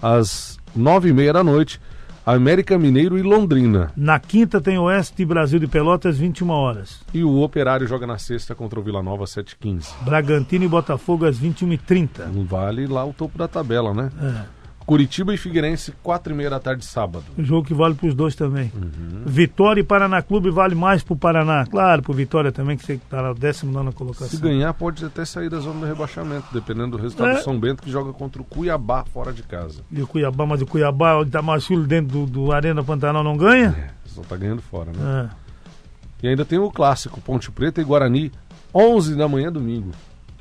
Às 0.02 0.58
9h30 0.78 1.32
da 1.34 1.44
noite, 1.44 1.82
América 2.26 2.76
Mineiro 2.80 3.20
e 3.20 3.22
Londrina. 3.22 3.92
Na 3.96 4.20
quinta 4.20 4.60
tem 4.60 4.80
Oeste 4.80 5.22
e 5.22 5.26
Brasil 5.26 5.60
de 5.60 5.68
Pelotas, 5.68 6.18
21 6.18 6.50
horas. 6.50 7.02
E 7.14 7.24
o 7.24 7.42
Operário 7.42 7.86
joga 7.86 8.08
na 8.08 8.18
sexta 8.18 8.56
contra 8.56 8.80
o 8.80 8.84
Vila 8.84 9.04
Nova, 9.04 9.26
às 9.26 9.30
7h15. 9.30 9.90
Bragantino 10.02 10.66
e 10.66 10.68
Botafogo 10.68 11.26
às 11.26 11.40
21h30. 11.40 12.26
Não 12.34 12.44
vale 12.44 12.88
lá 12.88 13.06
o 13.06 13.14
topo 13.14 13.38
da 13.38 13.48
tabela, 13.48 13.94
né? 13.94 14.10
É, 14.20 14.46
Curitiba 14.86 15.34
e 15.34 15.38
Figueirense, 15.38 15.94
4h30 16.06 16.50
da 16.50 16.60
tarde, 16.60 16.86
sábado. 16.86 17.24
o 17.36 17.44
jogo 17.44 17.66
que 17.68 17.74
vale 17.74 17.96
para 17.96 18.08
os 18.08 18.14
dois 18.14 18.36
também. 18.36 18.72
Uhum. 18.76 19.24
Vitória 19.26 19.82
e 19.82 19.84
Paraná 19.84 20.22
Clube 20.22 20.52
vale 20.52 20.76
mais 20.76 21.02
para 21.02 21.14
o 21.14 21.18
Paraná. 21.18 21.66
Claro, 21.66 22.04
para 22.04 22.12
o 22.12 22.14
Vitória 22.14 22.52
também, 22.52 22.78
que 22.78 22.92
está 22.94 23.22
na 23.22 23.34
19 23.34 23.90
Se 23.90 23.96
colocação. 23.96 24.40
ganhar, 24.40 24.72
pode 24.76 25.04
até 25.04 25.26
sair 25.26 25.50
da 25.50 25.58
zona 25.60 25.80
do 25.80 25.86
rebaixamento, 25.88 26.46
dependendo 26.54 26.98
do 26.98 27.02
resultado 27.02 27.30
É. 27.32 27.34
do 27.38 27.44
São 27.44 27.60
Bento, 27.60 27.82
que 27.82 27.90
joga 27.90 28.14
contra 28.14 28.40
o 28.42 28.46
Cuiabá 28.46 29.04
fora 29.06 29.34
de 29.34 29.42
casa. 29.42 29.82
E 29.92 30.02
o 30.04 30.08
Cuiabá, 30.08 30.46
mas 30.46 30.62
o 30.62 30.68
Cuiabá, 30.68 31.16
onde 31.18 31.30
está 31.30 31.42
Machulho 31.42 31.88
dentro 31.88 32.20
do, 32.20 32.26
do 32.28 32.52
Arena 32.52 32.84
Pantanal, 32.84 33.24
não 33.24 33.36
ganha? 33.36 33.90
Só 34.06 34.22
tá 34.22 34.38
ganhando 34.38 34.62
fora, 34.62 34.92
né? 34.92 35.30
É. 35.32 35.46
E 36.24 36.28
ainda 36.30 36.46
tem 36.46 36.60
o 36.60 36.70
clássico, 36.72 37.20
Ponte 37.22 37.50
Preta 37.52 37.82
e 37.82 37.84
Guarani, 37.84 38.32
11 38.74 39.16
da 39.16 39.28
manhã, 39.28 39.52
domingo. 39.52 39.92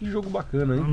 Que 0.04 0.10
jogo 0.10 0.28
bacana, 0.28 0.76
hein? 0.76 0.84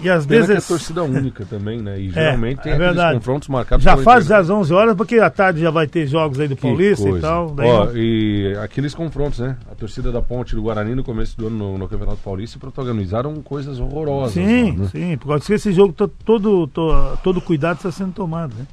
E 0.00 0.08
às 0.08 0.24
Pena 0.24 0.44
é 0.44 0.46
16 0.48 0.68
torcida 0.68 1.02
única 1.02 1.44
também, 1.44 1.82
né? 1.82 1.98
E 2.00 2.10
geralmente 2.12 2.62
tem 2.62 2.72
é 2.72 2.78
verdade. 2.78 3.18
confrontos 3.18 3.48
marcados 3.48 3.82
Já 3.84 3.96
faz 3.96 4.30
às 4.30 4.48
11 4.48 4.72
horas, 4.72 4.94
porque 4.96 5.16
à 5.18 5.28
tarde 5.28 5.60
já 5.60 5.70
vai 5.70 5.86
ter 5.88 6.06
jogos 6.06 6.38
aí 6.38 6.46
do 6.46 6.54
Que 6.54 6.62
Paulista 6.62 7.08
e 7.08 7.10
coisa. 7.10 7.26
tal. 7.26 7.50
Daí 7.50 7.68
Ó, 7.68 7.88
e 7.94 8.56
aqueles 8.62 8.94
confrontos, 8.94 9.40
né? 9.40 9.56
A 9.70 9.74
torcida 9.74 10.12
da 10.12 10.22
Ponte 10.22 10.54
do 10.54 10.62
Guarani 10.62 10.94
no 10.94 11.02
começo 11.02 11.36
do 11.36 11.48
ano 11.48 11.56
no, 11.56 11.78
no 11.78 11.88
Campeonato 11.88 12.18
Paulista 12.18 12.58
protagonizaram 12.60 13.34
coisas 13.42 13.80
horrorosas. 13.80 14.34
Sim, 14.34 14.72
né? 14.78 14.88
sim, 14.92 15.16
por 15.16 15.28
causa 15.28 15.44
que 15.44 15.52
esse 15.54 15.72
jogo 15.72 15.92
to- 15.92 16.06
todo, 16.24 16.68
to- 16.68 17.18
todo 17.24 17.40
cuidado 17.40 17.78
está 17.78 17.90
sendo 17.90 18.12
tomado, 18.12 18.54
né? 18.56 18.66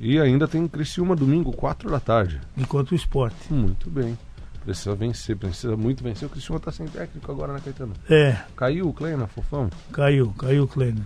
E 0.00 0.18
ainda 0.18 0.48
tem 0.48 0.66
Criciúma 0.66 1.14
domingo, 1.14 1.52
4 1.52 1.90
da 1.90 2.00
tarde. 2.00 2.40
Enquanto 2.56 2.92
o 2.92 2.94
esporte. 2.94 3.52
Muito 3.52 3.88
bem. 3.90 4.18
Precisa 4.64 4.94
vencer, 4.94 5.36
precisa 5.36 5.76
muito 5.76 6.04
vencer. 6.04 6.26
O 6.26 6.30
Criciúma 6.30 6.60
tá 6.60 6.70
sem 6.70 6.86
técnico 6.86 7.30
agora, 7.32 7.52
né, 7.54 7.60
Caetano? 7.64 7.94
É, 8.08 8.36
Caiu 8.54 8.88
o 8.88 8.92
Kleina, 8.92 9.26
fofão? 9.26 9.70
caiu, 9.92 10.32
caiu 10.38 10.64
o 10.64 10.68
Kleiner. 10.68 11.02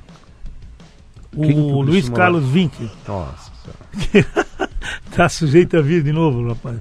O 1.36 1.42
o 1.46 1.80
Luiz 1.82 2.08
Carlos 2.08 2.44
Vinck 2.48 2.88
Nossa 3.08 3.50
senhora. 3.62 4.28
tá 5.16 5.28
sujeito 5.28 5.76
a 5.76 5.80
vir 5.82 6.02
de 6.02 6.12
novo, 6.12 6.46
rapaz. 6.48 6.78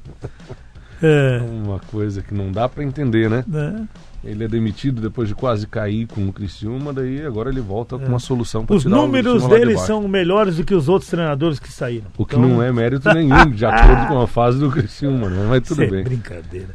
É, 1.02 1.40
Uma 1.42 1.80
coisa 1.80 2.22
que 2.22 2.34
não 2.34 2.52
dá 2.52 2.70
pra 2.70 2.84
entender, 2.84 3.30
né? 3.30 3.44
né? 3.48 3.88
Ele 4.24 4.46
é 4.46 4.48
demitido 4.48 5.02
depois 5.02 5.28
de 5.28 5.36
quase 5.36 5.68
cair 5.68 6.08
com 6.08 6.26
o 6.28 6.32
Criciúma, 6.32 6.94
daí 6.94 7.26
agora 7.26 7.50
ele 7.50 7.60
volta 7.60 7.98
com 7.98 8.06
uma 8.06 8.20
solução 8.20 8.66
pra 8.66 8.74
É. 8.74 8.78
Os 8.78 8.86
números 8.86 9.44
de 9.44 9.50
dele 9.50 9.74
baixo. 9.74 9.88
são 9.88 10.08
melhores 10.08 10.56
do 10.56 10.64
que 10.64 10.74
os 10.74 10.88
outros 10.88 11.10
treinadores 11.10 11.60
que 11.60 11.72
saíram. 11.72 12.08
O 12.18 12.26
que 12.26 12.36
Então, 12.36 12.48
não 12.48 12.64
é 12.64 12.72
mérito 12.72 13.14
nenhum, 13.14 13.52
de 13.52 13.66
acordo 13.66 14.08
com 14.08 14.22
a 14.22 14.28
fase 14.28 14.60
do 14.60 14.70
Criciúma, 14.72 15.30
né? 15.30 15.46
Mas 15.50 15.68
tudo 15.68 15.84
isso 15.84 15.94
é 15.94 15.96
bem. 15.96 16.04
brincadeira. 16.06 16.70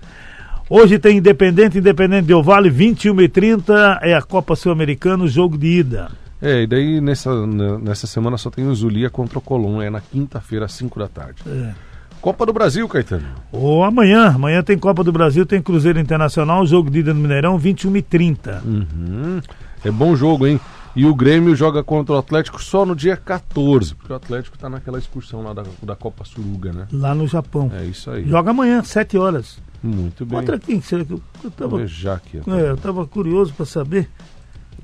Hoje 0.68 0.98
tem 0.98 1.16
Independente, 1.16 1.78
Independente 1.78 2.26
Del 2.26 2.42
Vale, 2.42 2.68
21 2.68 3.18
e 3.22 3.28
30 3.28 4.00
é 4.02 4.12
a 4.12 4.20
Copa 4.20 4.54
Sul-Americana, 4.54 5.24
o 5.24 5.28
jogo 5.28 5.56
de 5.56 5.66
ida. 5.78 6.10
É, 6.42 6.62
e 6.62 6.66
daí 6.66 7.00
nessa, 7.00 7.46
nessa 7.46 8.06
semana 8.06 8.36
só 8.36 8.50
tem 8.50 8.66
o 8.66 8.74
Zulia 8.74 9.08
contra 9.08 9.38
o 9.38 9.42
Colón, 9.42 9.80
é 9.80 9.88
na 9.88 10.00
quinta-feira, 10.00 10.66
às 10.66 10.72
5 10.72 10.98
da 10.98 11.08
tarde. 11.08 11.42
É. 11.46 11.72
Copa 12.20 12.44
do 12.44 12.52
Brasil, 12.52 12.88
Caetano. 12.88 13.24
Ou 13.52 13.84
amanhã, 13.84 14.28
amanhã 14.28 14.62
tem 14.62 14.76
Copa 14.76 15.04
do 15.04 15.12
Brasil, 15.12 15.46
tem 15.46 15.62
Cruzeiro 15.62 15.98
Internacional, 16.00 16.66
jogo 16.66 16.90
de 16.90 16.98
ida 17.00 17.14
no 17.14 17.20
Mineirão, 17.20 17.56
21 17.58 17.96
e 17.96 18.02
30 18.02 18.62
Uhum. 18.64 19.40
É 19.84 19.90
bom 19.90 20.16
jogo, 20.16 20.46
hein? 20.46 20.60
E 20.96 21.06
o 21.06 21.14
Grêmio 21.14 21.54
joga 21.54 21.84
contra 21.84 22.14
o 22.16 22.18
Atlético 22.18 22.60
só 22.60 22.84
no 22.84 22.96
dia 22.96 23.16
14, 23.16 23.94
porque 23.94 24.12
o 24.12 24.16
Atlético 24.16 24.58
tá 24.58 24.68
naquela 24.68 24.98
excursão 24.98 25.42
lá 25.42 25.52
da, 25.52 25.62
da 25.80 25.94
Copa 25.94 26.24
Suruga, 26.24 26.72
né? 26.72 26.88
lá 26.90 27.14
no 27.14 27.26
Japão. 27.28 27.70
É 27.72 27.84
isso 27.84 28.10
aí. 28.10 28.28
Joga 28.28 28.50
amanhã, 28.50 28.82
7 28.82 29.16
horas. 29.16 29.58
Muito 29.80 30.26
bem. 30.26 30.40
Contra 30.40 30.58
quem? 30.58 30.80
Será 30.80 31.04
que 31.04 31.12
eu, 31.12 31.20
eu 31.44 31.50
tava, 31.52 31.86
já 31.86 32.14
aqui. 32.14 32.38
é, 32.38 32.70
eu 32.70 32.76
tava 32.76 33.06
curioso 33.06 33.54
para 33.54 33.64
saber. 33.64 34.10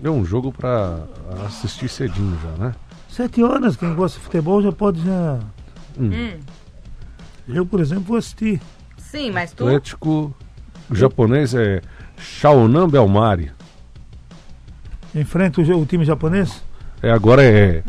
É 0.03 0.09
um 0.09 0.25
jogo 0.25 0.53
pra 0.53 1.01
assistir 1.47 1.89
cedinho 1.89 2.39
já, 2.43 2.65
né? 2.65 2.75
7 3.09 3.43
horas, 3.43 3.77
quem 3.77 3.93
gosta 3.95 4.19
de 4.19 4.25
futebol 4.25 4.63
já 4.63 4.71
pode 4.71 5.05
já. 5.05 5.41
Hum. 5.99 6.39
Eu, 7.49 7.67
por 7.67 7.81
exemplo, 7.81 8.05
vou 8.05 8.17
assistir. 8.17 8.61
Sim, 8.97 9.31
mas 9.31 9.53
tu. 9.53 9.65
Atlético 9.67 10.35
japonês 10.91 11.55
é 11.55 11.81
Shaonan 12.17 12.89
Belmari. 12.89 13.51
Enfrenta 15.15 15.61
o, 15.61 15.81
o 15.81 15.87
time 15.87 16.05
japonês? 16.05 16.63
É, 17.03 17.11
agora 17.11 17.43
é, 17.45 17.83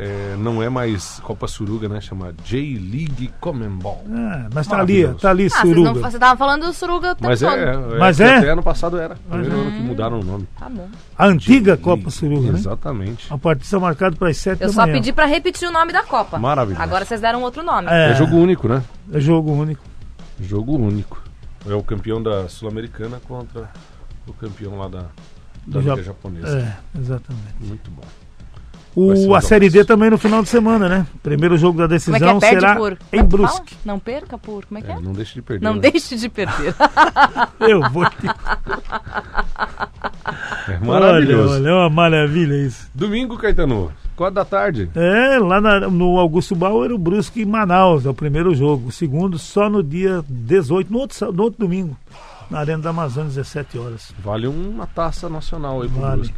é- 0.00 0.36
Não 0.36 0.62
é 0.62 0.68
mais 0.68 1.20
Copa 1.20 1.46
Suruga, 1.46 1.88
né? 1.88 2.00
Chama 2.00 2.32
J-League 2.44 3.30
Comembol. 3.40 4.04
Ah, 4.10 4.48
mas 4.54 4.66
tá 4.66 4.78
ali, 4.80 5.06
tá 5.14 5.30
ali, 5.30 5.46
Ah, 5.46 5.50
vocês 5.50 5.76
não, 5.76 5.84
Suruga. 5.92 6.10
você 6.10 6.18
tava 6.18 6.36
falando 6.38 6.66
do 6.66 6.72
Suruga 6.72 7.12
o 7.12 7.14
tempo 7.14 7.26
Mas 7.28 7.40
todo. 7.40 7.52
é, 7.54 7.74
é, 7.74 7.98
Mas 7.98 8.16
que 8.16 8.22
é? 8.22 8.36
Até 8.38 8.48
ano 8.50 8.62
passado 8.62 8.98
era. 8.98 9.14
Primeiro 9.28 9.54
ano 9.60 9.70
que 9.72 9.80
mudaram 9.82 10.20
o 10.20 10.24
nome. 10.24 10.48
Tá 10.58 10.68
bom. 10.68 10.88
A 11.18 11.26
antiga. 11.26 11.76
Copa 11.76 12.10
Suruga, 12.10 12.52
né? 12.52 12.58
Exatamente. 12.58 13.32
A 13.32 13.36
partida 13.38 13.78
marcada 13.80 14.16
para 14.16 14.28
as 14.28 14.36
7 14.36 14.60
Eu 14.62 14.68
da 14.68 14.72
só 14.72 14.82
manhã. 14.82 14.94
pedi 14.94 15.12
pra 15.12 15.26
repetir 15.26 15.68
o 15.68 15.72
nome 15.72 15.92
da 15.92 16.02
Copa. 16.02 16.38
Maravilhoso. 16.38 16.82
Agora 16.82 17.04
vocês 17.04 17.20
deram 17.20 17.42
outro 17.42 17.62
nome. 17.62 17.88
É, 17.90 18.10
É 18.10 18.14
jogo 18.14 18.36
único, 18.36 18.68
né? 18.68 18.82
é 19.12 19.20
jogo 19.20 19.52
único. 19.52 19.82
Jogo 20.40 20.76
único. 20.76 21.22
É 21.68 21.74
o 21.74 21.82
campeão 21.82 22.22
da 22.22 22.48
Sul-Americana 22.48 23.20
contra 23.28 23.68
o 24.26 24.32
campeão 24.32 24.78
lá 24.78 24.88
da, 24.88 24.98
da 25.00 25.06
Do 25.66 25.80
Liga 25.80 25.96
Jap- 25.96 26.04
Japonesa. 26.06 26.58
É, 26.58 26.98
exatamente. 26.98 27.54
Muito 27.60 27.90
bom. 27.90 28.02
O, 28.94 29.34
a. 29.34 29.40
Série 29.40 29.70
D 29.70 29.84
também 29.84 30.10
no 30.10 30.18
final 30.18 30.42
de 30.42 30.48
semana, 30.48 30.88
né? 30.88 31.06
Primeiro 31.22 31.56
jogo 31.56 31.78
da 31.78 31.84
Como 31.84 31.94
é 31.94 31.96
decisão 31.96 32.36
é? 32.36 32.40
Perde 32.40 32.60
será 32.60 32.76
por. 32.76 32.98
em 33.12 33.18
é? 33.18 33.22
Brusque. 33.22 33.76
Não 33.84 33.98
perca 33.98 34.36
por. 34.36 34.64
Como 34.66 34.78
é 34.78 34.82
que 34.82 34.90
é? 34.90 34.94
É, 34.94 35.00
não 35.00 35.12
deixe 35.12 35.34
de 35.34 35.42
perder. 35.42 35.64
Não 35.64 35.74
né? 35.74 35.80
deixe 35.80 36.16
de 36.16 36.28
perder. 36.28 36.74
Eu 37.60 37.80
vou 37.90 38.04
te... 38.10 38.26
É 40.68 40.72
Olha, 40.72 41.00
maravilhoso. 41.00 41.54
olha, 41.54 41.68
é 41.68 41.72
uma 41.72 41.90
maravilha 41.90 42.54
isso. 42.54 42.88
Domingo, 42.94 43.36
Caetano, 43.36 43.90
4 44.16 44.34
da 44.34 44.44
tarde. 44.44 44.90
É, 44.94 45.38
lá 45.38 45.60
na- 45.60 45.80
no 45.88 46.18
Augusto 46.18 46.54
Bauer, 46.54 46.92
o 46.92 46.98
Brusque 46.98 47.42
em 47.42 47.46
Manaus, 47.46 48.06
é 48.06 48.10
o 48.10 48.14
primeiro 48.14 48.54
jogo. 48.54 48.88
O 48.88 48.92
segundo 48.92 49.38
só 49.38 49.68
no 49.68 49.82
dia 49.82 50.22
18, 50.28 50.92
no 50.92 50.98
outro, 50.98 51.32
no 51.32 51.42
outro 51.42 51.60
domingo, 51.60 51.96
na 52.50 52.60
Arena 52.60 52.82
da 52.82 52.90
Amazônia, 52.90 53.28
17 53.30 53.78
horas. 53.78 54.12
Vale 54.22 54.46
uma 54.46 54.86
taça 54.86 55.28
nacional 55.28 55.82
aí 55.82 55.88
pro 55.88 56.00
Vale. 56.00 56.16
Brusque. 56.16 56.34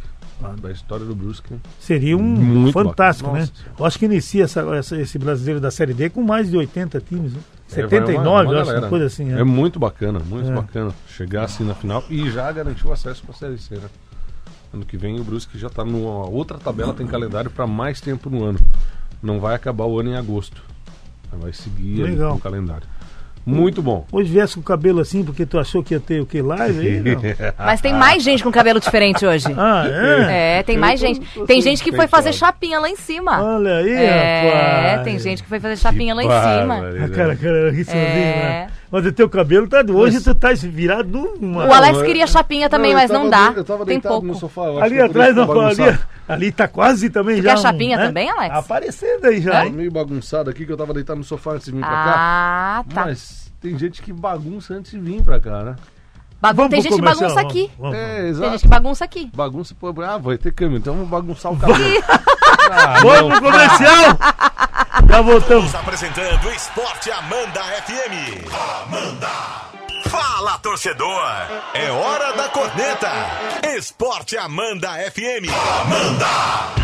Da 0.61 0.71
história 0.71 1.05
do 1.05 1.15
Brusque. 1.15 1.55
Seria 1.79 2.17
um 2.17 2.21
Muito 2.23 2.73
fantástico, 2.73 3.29
bacana. 3.29 3.45
né? 3.45 3.51
Nossa 3.57 3.79
Eu 3.81 3.85
acho 3.85 3.99
que 3.99 4.05
inicia 4.05 4.43
essa- 4.43 4.61
essa- 4.75 4.99
esse 4.99 5.17
brasileiro 5.17 5.59
da 5.59 5.71
Série 5.71 5.93
D 5.93 6.09
com 6.09 6.21
mais 6.21 6.49
de 6.51 6.57
80 6.57 6.99
times, 6.99 7.33
né? 7.33 7.39
É, 7.71 7.81
vai 7.81 7.89
79, 7.89 8.17
uma- 8.17 8.41
uma 8.41 8.53
eu 8.53 8.61
acho, 8.61 8.71
uma 8.77 8.89
coisa 8.89 9.05
assim. 9.05 9.31
É 9.31 9.35
né? 9.35 9.43
muito 9.43 9.79
bacana, 9.79 10.19
muito 10.19 10.49
É. 10.49 10.53
bacana 10.53 10.91
chegar 11.07 11.43
assim 11.45 11.63
na 11.63 11.73
final 11.73 12.03
e 12.09 12.29
já 12.29 12.51
garantiu 12.51 12.89
o 12.89 12.93
acesso 12.93 13.23
para 13.23 13.33
a 13.33 13.37
Série 13.37 13.57
C, 13.57 13.75
né? 13.75 13.87
Ano 14.73 14.85
que 14.85 14.97
vem 14.97 15.19
o 15.19 15.23
Brusque 15.23 15.57
já 15.57 15.67
está 15.67 15.83
numa 15.85 16.27
outra 16.27 16.57
tabela, 16.57 16.93
tem 16.93 17.05
calendário 17.07 17.49
para 17.49 17.65
mais 17.67 18.01
tempo 18.01 18.29
no 18.29 18.43
ano. 18.43 18.59
Não 19.21 19.39
vai 19.39 19.55
acabar 19.55 19.85
o 19.85 19.99
ano 19.99 20.09
em 20.09 20.15
agosto. 20.15 20.61
Vai 21.31 21.53
seguir 21.53 22.03
o 22.21 22.37
calendário. 22.39 22.87
Muito 23.45 23.81
bom. 23.81 24.05
Hoje 24.11 24.31
viesse 24.31 24.53
com 24.55 24.61
o 24.61 24.63
cabelo 24.63 25.01
assim, 25.01 25.23
porque 25.23 25.45
tu 25.45 25.59
achou 25.59 25.83
que 25.83 25.93
ia 25.93 25.99
ter 25.99 26.21
o 26.21 26.25
que 26.25 26.41
live 26.41 26.79
aí? 26.87 26.99
Não. 27.01 27.21
Mas 27.59 27.81
tem 27.81 27.93
mais 27.93 28.23
gente 28.23 28.41
com 28.43 28.51
cabelo 28.51 28.79
diferente 28.79 29.25
hoje. 29.25 29.45
Ah, 29.57 29.85
é? 29.85 30.59
É, 30.59 30.63
tem 30.63 30.77
mais 30.77 30.99
tô- 30.99 31.07
gente. 31.07 31.19
tô 31.33 31.45
Tem 31.45 31.61
gente 31.61 31.83
que 31.83 31.91
foi 31.91 32.07
fazer 32.07 32.31
chapinha 32.33 32.79
lá 32.79 32.89
em 32.89 32.95
cima. 32.95 33.41
Olha 33.43 33.77
aí, 33.77 33.91
É, 33.91 34.85
rapaz. 34.91 35.03
tem 35.03 35.19
gente 35.19 35.43
que 35.43 35.49
foi 35.49 35.59
fazer 35.59 35.77
chapinha 35.77 36.15
lá 36.15 36.23
em 36.23 36.27
cima. 36.27 36.75
A 37.05 37.09
cara, 37.09 37.35
cara, 37.35 37.71
ri 37.71 37.83
sozinho, 37.83 38.01
É. 38.01 38.07
né? 38.39 38.67
Mas 38.93 39.07
o 39.07 39.11
teu 39.11 39.27
cabelo 39.27 39.67
tá. 39.67 39.83
Hoje 39.91 40.21
tu 40.21 40.35
tá 40.35 40.49
virado 40.53 41.35
numa. 41.41 41.65
O 41.65 41.73
Alex 41.73 41.99
queria 42.03 42.27
chapinha 42.27 42.69
também, 42.69 42.93
mas 42.93 43.09
não 43.09 43.27
dá. 43.27 43.51
Eu 43.55 43.63
tava 43.63 43.79
Tem 43.87 43.95
deitado 43.95 44.13
pouco. 44.13 44.27
no 44.27 44.35
sofá. 44.35 44.67
Ali 44.83 45.01
atrás, 45.01 45.35
não, 45.35 45.49
ali, 45.61 45.99
ali 46.27 46.51
tá 46.51 46.67
quase 46.67 47.09
também 47.09 47.37
Tu 47.37 47.41
já. 47.43 47.55
quer 47.55 47.57
chapinha 47.57 47.97
né? 47.97 48.05
também, 48.05 48.29
Alex? 48.29 48.55
Aparecendo 48.55 49.25
aí 49.25 49.41
já. 49.41 49.51
Tá 49.51 49.65
hein? 49.65 49.71
meio 49.71 49.91
bagunçado 49.91 50.47
aqui 50.47 50.63
que 50.63 50.71
eu 50.71 50.77
tava 50.77 50.93
deitado 50.93 51.17
no 51.17 51.23
sofá 51.23 51.53
antes 51.53 51.65
de 51.65 51.71
vir 51.71 51.79
pra 51.79 51.89
cá. 51.89 52.13
Ah, 52.15 52.83
tá. 52.93 53.05
Mas 53.05 53.51
tem 53.59 53.75
gente 53.79 53.99
que 53.99 54.13
bagunça 54.13 54.75
antes 54.75 54.91
de 54.91 54.99
vir 54.99 55.23
pra 55.23 55.39
cá, 55.39 55.63
né? 55.63 55.75
Bagun- 56.39 56.57
Vamos 56.57 56.71
Tem 56.71 56.81
gente 56.83 56.95
que 56.95 57.01
bagunça 57.01 57.27
vamos, 57.29 57.37
aqui. 57.45 57.71
vamos. 57.79 57.97
É, 57.97 58.15
Tem 58.19 58.27
exato. 58.29 58.51
gente 58.51 58.61
que 58.61 58.67
bagunça 58.67 59.03
aqui. 59.05 59.31
Bagunça, 59.33 59.73
pô, 59.79 59.91
ah, 60.03 60.17
vai 60.19 60.37
ter 60.37 60.53
câmbio, 60.53 60.77
então 60.77 60.93
vamos 60.93 61.09
bagunçar 61.09 61.51
o 61.51 61.57
cabelo. 61.57 61.79
ah, 62.69 62.99
Vamos 63.01 63.21
não. 63.21 63.29
pro 63.41 63.51
comercial! 63.51 64.17
Já 65.09 65.21
voltamos. 65.21 65.65
Estamos 65.65 65.75
apresentando 65.75 66.51
Esporte 66.51 67.11
Amanda 67.11 67.61
FM. 67.85 68.45
Amanda. 68.85 69.29
Fala, 70.09 70.57
torcedor. 70.59 71.21
É 71.73 71.91
hora 71.91 72.33
da 72.33 72.49
corneta. 72.49 73.11
Esporte 73.75 74.37
Amanda 74.37 74.89
FM. 75.11 75.49
Amanda. 75.81 76.83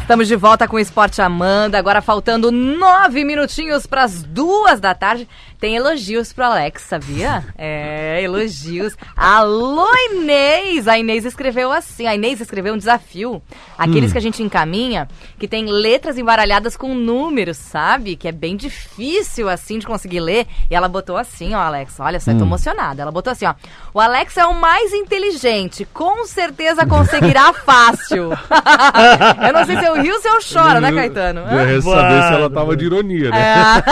Estamos 0.00 0.28
de 0.28 0.36
volta 0.36 0.68
com 0.68 0.76
o 0.76 0.80
Esporte 0.80 1.22
Amanda. 1.22 1.78
Agora 1.78 2.02
faltando 2.02 2.52
nove 2.52 3.24
minutinhos 3.24 3.86
para 3.86 4.02
as 4.02 4.22
duas 4.22 4.78
da 4.78 4.94
tarde. 4.94 5.26
Tem 5.64 5.76
elogios 5.76 6.30
pro 6.30 6.44
Alex, 6.44 6.82
sabia? 6.82 7.42
É, 7.56 8.20
elogios. 8.22 8.94
Alô, 9.16 9.88
Inês! 10.10 10.86
A 10.86 10.98
Inês 10.98 11.24
escreveu 11.24 11.72
assim. 11.72 12.06
A 12.06 12.14
Inês 12.14 12.38
escreveu 12.38 12.74
um 12.74 12.76
desafio. 12.76 13.40
Aqueles 13.78 14.12
que 14.12 14.18
a 14.18 14.20
gente 14.20 14.42
encaminha, 14.42 15.08
que 15.38 15.48
tem 15.48 15.64
letras 15.64 16.18
embaralhadas 16.18 16.76
com 16.76 16.94
números, 16.94 17.56
sabe? 17.56 18.14
Que 18.14 18.28
é 18.28 18.32
bem 18.32 18.58
difícil, 18.58 19.48
assim, 19.48 19.78
de 19.78 19.86
conseguir 19.86 20.20
ler. 20.20 20.46
E 20.70 20.74
ela 20.74 20.86
botou 20.86 21.16
assim, 21.16 21.54
ó, 21.54 21.60
Alex. 21.60 21.98
Olha 21.98 22.20
só, 22.20 22.32
eu 22.32 22.36
tô 22.36 22.44
emocionada. 22.44 23.00
Ela 23.00 23.10
botou 23.10 23.30
assim, 23.30 23.46
ó. 23.46 23.54
O 23.94 24.00
Alex 24.00 24.36
é 24.36 24.44
o 24.44 24.54
mais 24.54 24.92
inteligente. 24.92 25.88
Com 25.94 26.26
certeza 26.26 26.84
conseguirá 26.84 27.54
fácil. 27.54 28.32
eu 29.46 29.52
não 29.54 29.64
sei 29.64 29.78
se 29.78 29.84
eu 29.86 29.94
rio 29.94 30.12
ou 30.12 30.20
se 30.20 30.28
eu 30.28 30.42
choro, 30.42 30.78
né, 30.82 30.92
Caetano? 30.92 31.40
Eu 31.40 31.70
ia 31.70 31.80
saber 31.80 32.22
se 32.22 32.34
ela 32.34 32.50
tava 32.50 32.76
de 32.76 32.84
ironia, 32.84 33.30
né? 33.30 33.82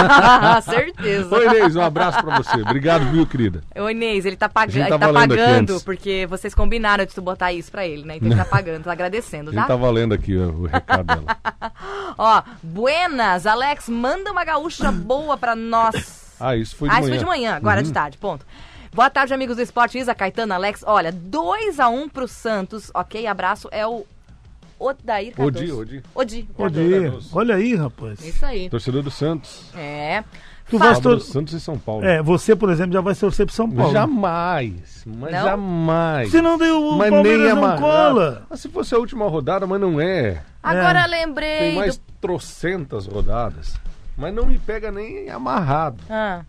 É, 0.58 0.60
certeza. 0.70 1.34
Oi, 1.34 1.46
Inês, 1.46 1.61
um 1.76 1.80
abraço 1.80 2.22
pra 2.22 2.36
você. 2.38 2.60
Obrigado, 2.60 3.04
viu, 3.10 3.26
querida? 3.26 3.62
Ô 3.76 3.88
Inês, 3.88 4.24
ele 4.24 4.36
tá, 4.36 4.48
pag... 4.48 4.70
A 4.72 4.80
ele 4.80 4.88
tá 4.88 4.98
tá 4.98 5.12
pagando 5.12 5.80
porque 5.82 6.26
vocês 6.28 6.54
combinaram 6.54 7.04
de 7.04 7.14
tu 7.14 7.22
botar 7.22 7.52
isso 7.52 7.70
pra 7.70 7.86
ele, 7.86 8.04
né? 8.04 8.16
Então 8.16 8.28
ele 8.28 8.36
tá 8.36 8.44
pagando, 8.44 8.84
tá 8.84 8.92
agradecendo, 8.92 9.50
A 9.50 9.52
gente 9.52 9.62
tá? 9.62 9.68
tá 9.68 9.76
valendo 9.76 10.14
aqui 10.14 10.36
ó, 10.36 10.46
o 10.48 10.66
recado 10.66 11.06
dela. 11.06 11.36
Ó, 12.18 12.42
buenas, 12.62 13.46
Alex, 13.46 13.88
manda 13.88 14.30
uma 14.30 14.44
gaúcha 14.44 14.92
boa 14.92 15.36
pra 15.36 15.56
nós. 15.56 16.36
Ah, 16.38 16.54
isso 16.56 16.76
foi 16.76 16.88
de 16.88 16.94
ah, 16.94 16.98
manhã. 16.98 17.04
isso 17.04 17.10
foi 17.10 17.18
de 17.18 17.24
manhã, 17.24 17.54
agora 17.54 17.80
Uhum. 17.80 17.86
de 17.86 17.92
tarde, 17.92 18.18
ponto. 18.18 18.44
Boa 18.92 19.08
tarde, 19.08 19.32
amigos 19.32 19.56
do 19.56 19.62
esporte. 19.62 19.98
Isa, 19.98 20.14
Caetano, 20.14 20.52
Alex. 20.52 20.84
Olha, 20.86 21.10
2x1 21.10 22.10
pro 22.10 22.28
Santos, 22.28 22.90
ok? 22.92 23.26
Abraço, 23.26 23.68
é 23.72 23.86
o 23.86 24.04
Odair 24.78 25.32
Cardoso. 25.34 25.78
Odi, 25.80 26.02
Odi. 26.02 26.04
Odi. 26.14 26.48
Cardoso. 26.56 27.30
Olha 27.32 27.54
aí, 27.54 27.74
rapaz. 27.74 28.20
Isso 28.24 28.44
aí. 28.44 28.68
Torcedor 28.68 29.02
do 29.02 29.10
Santos. 29.10 29.70
É. 29.74 30.22
Tu 30.72 30.78
vai 30.78 31.00
tor- 31.00 31.20
Santos 31.20 31.54
e 31.54 31.60
São 31.60 31.78
Paulo. 31.78 32.04
É, 32.04 32.22
você, 32.22 32.56
por 32.56 32.70
exemplo, 32.70 32.92
já 32.92 33.00
vai 33.00 33.14
torcer 33.14 33.46
pro 33.46 33.54
São 33.54 33.70
Paulo. 33.70 33.92
Jamais. 33.92 35.04
Mas 35.06 35.32
Não? 35.32 35.42
jamais. 35.44 36.30
Se 36.30 36.40
não 36.42 36.56
deu 36.58 36.82
o 36.82 36.96
mas 36.98 37.10
Palmeiras 37.10 37.40
nem 37.42 37.48
não 37.54 37.58
amarrado. 37.58 37.80
cola. 37.80 38.46
Mas 38.48 38.60
se 38.60 38.68
fosse 38.68 38.94
a 38.94 38.98
última 38.98 39.28
rodada, 39.28 39.66
mas 39.66 39.80
não 39.80 40.00
é. 40.00 40.42
Agora 40.62 41.00
É. 41.00 41.06
lembrei. 41.06 41.58
Tem 41.58 41.72
do- 41.74 41.78
mais 41.80 42.00
trocentas 42.20 43.06
rodadas. 43.06 43.74
Mas 44.16 44.34
não 44.34 44.46
me 44.46 44.58
pega 44.58 44.90
nem 44.90 45.28
amarrado. 45.30 45.98
Ah. 46.08 46.42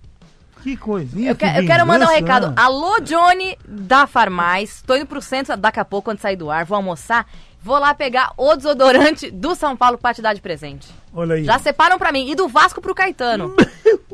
Que 0.62 0.78
coisinha. 0.78 1.32
Eu, 1.32 1.36
que- 1.36 1.50
que 1.52 1.60
eu 1.60 1.66
quero 1.66 1.86
mandar 1.86 2.06
um 2.08 2.14
recado. 2.14 2.48
né? 2.48 2.54
Alô, 2.56 3.00
Johnny 3.02 3.58
da 3.68 4.08
Farmais. 4.08 4.82
Tô 4.88 4.96
indo 4.96 5.06
pro 5.06 5.22
centro 5.22 5.58
daqui 5.58 5.80
a 5.80 5.84
pouco, 5.86 6.06
quando 6.06 6.20
sair 6.20 6.38
do 6.38 6.50
ar. 6.50 6.64
Vou 6.64 6.78
almoçar. 6.78 7.26
Vou 7.62 7.78
lá 7.80 7.94
pegar 7.94 8.32
o 8.38 8.56
desodorante 8.56 9.32
do 9.32 9.56
São 9.56 9.76
Paulo 9.76 9.98
pra 9.98 10.14
te 10.14 10.22
dar 10.22 10.34
de 10.34 10.42
presente. 10.42 10.88
Olha 11.14 11.36
aí. 11.36 11.44
Já 11.46 11.58
separam 11.60 11.98
pra 11.98 12.12
mim. 12.12 12.30
E 12.30 12.36
do 12.36 12.48
Vasco 12.48 12.82
pro 12.82 12.94
Caetano. 12.96 13.56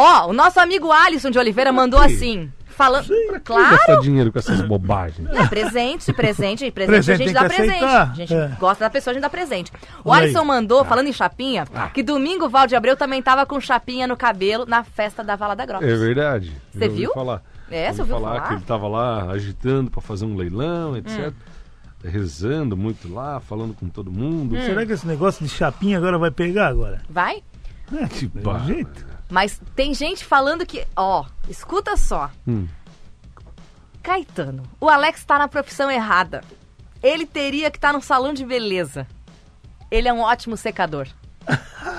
Ó, 0.00 0.28
o 0.28 0.32
nosso 0.32 0.60
amigo 0.60 0.92
Alisson 0.92 1.30
de 1.30 1.38
Oliveira 1.38 1.72
mandou 1.72 1.98
assim. 2.00 2.52
falando. 2.66 3.06
Que 3.08 3.40
Claro! 3.40 3.76
gastar 3.76 3.96
dinheiro 4.00 4.30
com 4.32 4.38
essas 4.38 4.60
bobagens? 4.60 5.28
É 5.30 5.46
presente, 5.48 6.12
presente, 6.12 6.70
presente, 6.70 6.70
Presente 6.86 7.10
a 7.10 7.16
gente 7.16 7.32
dá 7.32 7.44
presente. 7.44 7.68
aceitar, 7.70 8.10
A 8.10 8.14
gente 8.14 8.32
é. 8.34 8.48
gosta 8.60 8.84
da 8.84 8.90
pessoa, 8.90 9.10
a 9.10 9.14
gente 9.14 9.22
dá 9.22 9.28
presente. 9.30 9.72
O 10.04 10.10
Olha 10.10 10.22
Alisson 10.22 10.40
aí. 10.42 10.46
mandou, 10.46 10.84
falando 10.84 11.08
em 11.08 11.12
chapinha, 11.12 11.66
que 11.92 12.02
domingo 12.04 12.44
o 12.46 12.48
Valde 12.48 12.76
Abreu 12.76 12.96
também 12.96 13.20
tava 13.20 13.44
com 13.44 13.60
chapinha 13.60 14.06
no 14.06 14.16
cabelo 14.16 14.64
na 14.66 14.84
festa 14.84 15.24
da 15.24 15.34
Vala 15.34 15.56
da 15.56 15.66
Grota. 15.66 15.84
É 15.84 15.96
verdade. 15.96 16.52
Você 16.72 16.88
viu? 16.88 17.12
Falar. 17.12 17.42
É, 17.68 17.92
você 17.92 18.00
Ouvi 18.02 18.12
ouviu 18.12 18.26
falar? 18.28 18.36
falar? 18.36 18.48
que 18.48 18.54
ele 18.54 18.62
tava 18.62 18.86
lá 18.88 19.30
agitando 19.32 19.90
pra 19.90 20.00
fazer 20.00 20.24
um 20.26 20.36
leilão, 20.36 20.96
etc. 20.96 21.32
Rezando 22.04 22.76
muito 22.76 23.12
lá, 23.12 23.40
falando 23.40 23.74
com 23.74 23.88
todo 23.88 24.12
mundo. 24.12 24.56
Hum. 24.56 24.62
Será 24.62 24.86
que 24.86 24.92
esse 24.92 25.06
negócio 25.06 25.44
de 25.44 25.50
chapinha 25.50 25.98
agora 25.98 26.16
vai 26.16 26.30
pegar 26.30 26.68
agora? 26.68 27.02
Vai? 27.10 27.42
É, 27.92 28.06
barra. 28.40 28.64
jeito. 28.66 29.17
Mas 29.30 29.60
tem 29.74 29.92
gente 29.92 30.24
falando 30.24 30.64
que, 30.64 30.86
ó, 30.96 31.24
escuta 31.48 31.96
só. 31.96 32.30
Hum. 32.46 32.66
Caetano, 34.02 34.62
o 34.80 34.88
Alex 34.88 35.24
tá 35.24 35.38
na 35.38 35.48
profissão 35.48 35.90
errada. 35.90 36.42
Ele 37.02 37.26
teria 37.26 37.70
que 37.70 37.76
estar 37.76 37.92
no 37.92 38.00
salão 38.00 38.32
de 38.32 38.44
beleza. 38.44 39.06
Ele 39.90 40.08
é 40.08 40.12
um 40.12 40.20
ótimo 40.20 40.56
secador. 40.56 41.08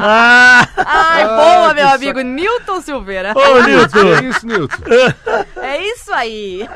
Ah! 0.00 0.68
Ai, 0.76 1.24
boa, 1.26 1.74
meu 1.74 1.88
amigo 1.88 2.20
Newton 2.20 2.80
Silveira. 2.80 3.32
Ô, 3.32 3.34
Que 3.64 3.70
Nilton! 3.70 4.28
isso, 4.28 4.46
Nilton? 4.46 4.82
É 5.60 5.82
isso 5.82 6.12
aí. 6.12 6.68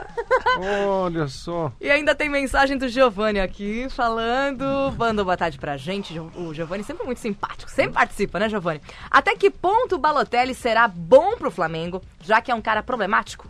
Olha 0.87 1.29
só. 1.29 1.73
E 1.81 1.91
ainda 1.91 2.15
tem 2.15 2.29
mensagem 2.29 2.77
do 2.77 2.89
Giovanni 2.89 3.41
aqui 3.41 3.87
falando. 3.91 4.65
Mandou 4.99 5.25
boa 5.25 5.37
tarde 5.37 5.59
pra 5.59 5.77
gente. 5.77 6.19
O 6.19 6.53
Giovanni 6.53 6.83
sempre 6.85 7.05
muito 7.07 7.21
simpático, 7.21 7.71
sempre 7.71 7.93
participa, 7.93 8.39
né, 8.39 8.49
Giovanni? 8.49 8.81
Até 9.11 9.37
que 9.37 9.51
ponto 9.51 9.95
o 9.95 9.99
Balotelli 9.99 10.55
será 10.55 10.89
bom 10.89 11.37
pro 11.37 11.51
Flamengo, 11.51 12.03
já 12.21 12.41
que 12.41 12.51
é 12.51 12.55
um 12.55 12.61
cara 12.63 12.83
problemático? 12.83 13.47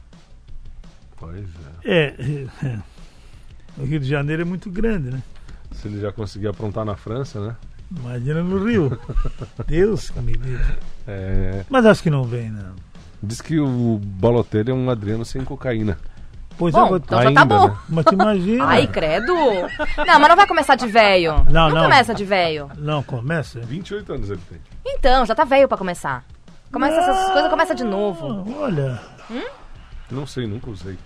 Pois 1.17 1.47
é. 1.85 2.15
É, 2.15 2.15
é. 2.67 2.79
O 3.77 3.85
Rio 3.85 4.01
de 4.01 4.09
Janeiro 4.09 4.43
é 4.43 4.45
muito 4.45 4.71
grande, 4.71 5.11
né? 5.11 5.23
Se 5.81 5.89
ele 5.89 6.01
já 6.01 6.11
conseguir 6.13 6.49
aprontar 6.49 6.85
na 6.85 6.97
França, 6.97 7.41
né? 7.41 7.57
Imagina 7.97 8.43
no 8.43 8.65
Rio. 8.65 8.99
Deus 9.67 10.11
que 10.11 10.21
me 10.21 10.33
livre. 10.33 10.77
É, 11.07 11.65
Mas 11.71 11.87
acho 11.87 12.03
que 12.03 12.11
não 12.11 12.25
vem, 12.25 12.51
não. 12.51 12.75
diz 13.23 13.41
que 13.41 13.59
o 13.59 13.99
Balotelli 14.03 14.71
é 14.71 14.75
um 14.75 14.91
Adriano 14.91 15.25
sem 15.25 15.43
cocaína. 15.45 15.97
Pois 16.59 16.75
Bom, 16.75 16.95
é, 16.95 16.99
então 16.99 17.23
já 17.23 17.29
Ainda, 17.29 17.41
tá 17.41 17.45
bom. 17.47 17.69
né? 17.69 17.77
mas 17.89 18.05
te 18.05 18.15
imagina. 18.15 18.65
Ai, 18.67 18.87
credo. 18.89 19.33
Não, 19.33 20.19
mas 20.19 20.29
não 20.29 20.37
vai 20.37 20.47
começar 20.47 20.75
de 20.75 20.89
velho. 20.89 21.47
Não, 21.49 21.71
não. 21.71 21.85
começa 21.85 22.13
de 22.13 22.25
velho. 22.25 22.69
Não, 22.77 23.01
começa. 23.05 23.61
28 23.61 24.13
anos 24.13 24.31
ele 24.31 24.41
tem. 24.51 24.59
Então, 24.85 25.25
já 25.25 25.35
tá 25.37 25.45
velho 25.45 25.69
pra 25.69 25.79
começar. 25.79 26.25
Começa 26.73 26.97
essas 26.99 27.31
coisas, 27.33 27.49
começa 27.51 27.75
de 27.77 27.85
novo. 27.85 28.45
Olha, 28.61 29.01
Não 30.11 30.27
sei, 30.27 30.47
nunca 30.49 30.69
usei. 30.69 30.99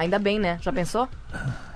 Ainda 0.00 0.18
bem, 0.18 0.38
né? 0.38 0.58
Já 0.62 0.72
pensou? 0.72 1.06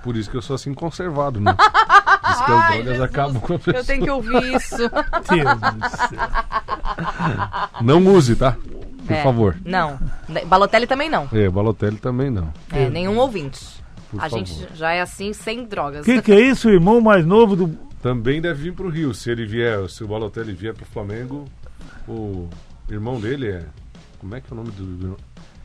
Por 0.03 0.15
isso 0.17 0.31
que 0.31 0.35
eu 0.35 0.41
sou 0.41 0.55
assim 0.55 0.73
conservado, 0.73 1.39
né? 1.39 1.53
Diz 2.27 2.37
que 2.41 2.51
as 2.51 2.63
Ai, 2.63 2.81
drogas 2.81 3.01
acabam 3.03 3.39
com 3.39 3.53
a 3.53 3.59
pessoa. 3.59 3.77
Eu 3.77 3.85
tenho 3.85 4.03
que 4.03 4.09
ouvir 4.09 4.55
isso. 4.55 4.77
Deus 5.29 5.59
do 5.59 5.89
céu. 5.89 6.19
Não 7.81 8.03
use, 8.07 8.35
tá? 8.35 8.53
Por 9.05 9.13
É, 9.13 9.21
favor. 9.21 9.55
Não. 9.63 9.99
Balotelli 10.47 10.87
também 10.87 11.07
não. 11.07 11.29
É, 11.31 11.47
Balotelli 11.47 11.97
também 11.97 12.31
não. 12.31 12.51
É, 12.73 12.89
nenhum 12.89 13.15
ouvinte. 13.19 13.63
Por 14.09 14.19
a 14.19 14.23
favor. 14.23 14.39
gente 14.39 14.67
já 14.75 14.91
é 14.91 15.01
assim, 15.01 15.31
sem 15.31 15.63
drogas. 15.65 16.01
O 16.01 16.05
que, 16.05 16.19
que 16.23 16.31
é 16.31 16.39
isso, 16.39 16.67
o 16.67 16.71
irmão 16.71 16.99
mais 16.99 17.23
novo 17.23 17.55
do. 17.55 17.77
Também 18.01 18.41
deve 18.41 18.63
vir 18.63 18.73
pro 18.73 18.89
Rio. 18.89 19.13
Se 19.13 19.29
ele 19.29 19.45
vier, 19.45 19.87
se 19.87 20.03
o 20.03 20.07
Balotelli 20.07 20.53
vier 20.53 20.73
pro 20.73 20.85
Flamengo, 20.87 21.45
o 22.07 22.49
irmão 22.89 23.19
dele 23.19 23.49
é. 23.51 23.65
Como 24.17 24.33
é 24.33 24.41
que 24.41 24.47
é 24.51 24.53
o 24.53 24.55
nome 24.57 24.71
do. 24.71 25.15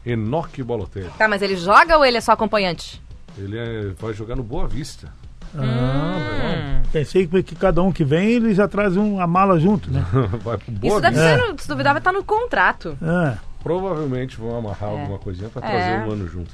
Enoque 0.05 0.63
Balotelli. 0.63 1.11
Tá, 1.19 1.29
mas 1.29 1.43
ele 1.43 1.57
joga 1.57 1.97
ou 1.99 2.05
ele 2.05 2.17
é 2.17 2.21
só 2.21 2.33
acompanhante? 2.33 3.01
Ele 3.39 3.59
é- 3.59 3.93
vai 3.99 4.13
jogar 4.15 4.37
no 4.37 4.43
Boa 4.43 4.67
Vista. 4.67 5.13
Ah, 5.57 6.81
Pensei 6.93 7.27
que, 7.27 7.43
que 7.43 7.55
cada 7.55 7.83
um 7.83 7.93
que 7.93 8.05
vem, 8.05 8.31
ele 8.31 8.53
já 8.55 8.67
traz 8.67 8.97
uma 8.97 9.27
mala 9.27 9.59
junto, 9.61 9.91
né? 9.91 10.05
vai 10.43 10.57
pro 10.59 10.73
Boa 10.73 10.93
Isso 10.93 11.01
deve 11.01 11.17
Vista. 11.17 11.37
ser, 11.47 11.53
no- 11.53 11.59
se 11.59 11.69
duvidar, 11.69 11.93
vai 11.93 12.01
estar 12.01 12.13
no 12.13 12.25
contrato. 12.25 12.97
Ah, 13.03 13.37
Provavelmente 13.63 14.39
vão 14.39 14.57
amarrar 14.57 14.89
É. 14.91 15.01
alguma 15.01 15.19
coisinha 15.19 15.49
pra 15.51 15.65
É. 15.67 15.71
trazer 15.71 16.09
um 16.09 16.13
ano 16.13 16.27
junto. 16.29 16.51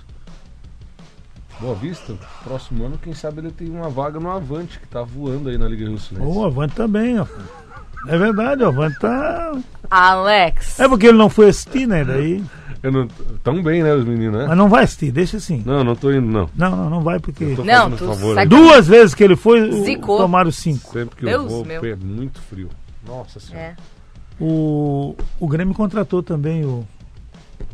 Boa 1.60 1.74
Vista, 1.74 2.14
próximo 2.44 2.84
ano, 2.84 2.98
quem 2.98 3.14
sabe 3.14 3.38
ele 3.40 3.50
tem 3.50 3.70
uma 3.70 3.88
vaga 3.88 4.20
no 4.20 4.30
Avante, 4.30 4.78
que 4.78 4.86
tá 4.88 5.02
voando 5.02 5.48
aí 5.48 5.56
na 5.56 5.66
Liga 5.68 5.86
Rio 5.88 5.98
Sul. 5.98 6.18
o 6.20 6.44
Avante 6.44 6.74
também, 6.74 7.18
ó. 7.18 7.26
É 8.08 8.18
verdade, 8.18 8.62
o 8.62 8.66
Avante 8.68 8.98
tá. 8.98 9.52
Alex. 9.90 10.78
É 10.78 10.86
porque 10.88 11.06
ele 11.06 11.16
não 11.16 11.30
foi 11.30 11.48
assistir, 11.48 11.87
né? 11.87 12.04
Daí. 12.04 12.44
Eu 12.87 12.92
não, 12.92 13.09
tão 13.42 13.62
bem, 13.62 13.83
né, 13.83 13.92
os 13.94 14.05
meninos, 14.05 14.38
né? 14.40 14.46
Mas 14.46 14.57
não 14.57 14.68
vai 14.68 14.85
assistir, 14.85 15.11
deixa 15.11 15.38
assim. 15.38 15.62
Não, 15.66 15.83
não 15.83 15.96
tô 15.96 16.12
indo, 16.12 16.27
não. 16.27 16.49
Não, 16.55 16.77
não, 16.77 16.88
não 16.90 17.01
vai 17.03 17.18
porque. 17.18 17.55
Tô 17.57 17.64
Não, 17.64 17.90
tu 17.90 18.07
favor, 18.07 18.35
sai- 18.35 18.44
né? 18.44 18.49
Duas 18.49 18.87
vezes 18.87 19.14
que 19.14 19.25
ele 19.25 19.35
foi, 19.35 19.68
o- 19.68 19.85
Zicou. 19.85 20.18
tomaram 20.18 20.51
cinco. 20.53 20.92
Sempre 20.92 21.16
que 21.16 21.25
Deus 21.25 21.42
eu 21.42 21.49
vou, 21.49 21.64
meu. 21.64 21.85
é 21.85 21.96
muito 21.96 22.40
frio. 22.42 22.68
Nossa 23.05 23.40
senhora. 23.40 23.66
É. 23.66 23.77
O, 24.40 25.16
o 25.40 25.49
Grêmio 25.49 25.75
contratou 25.75 26.22
também 26.22 26.64
o, 26.64 26.87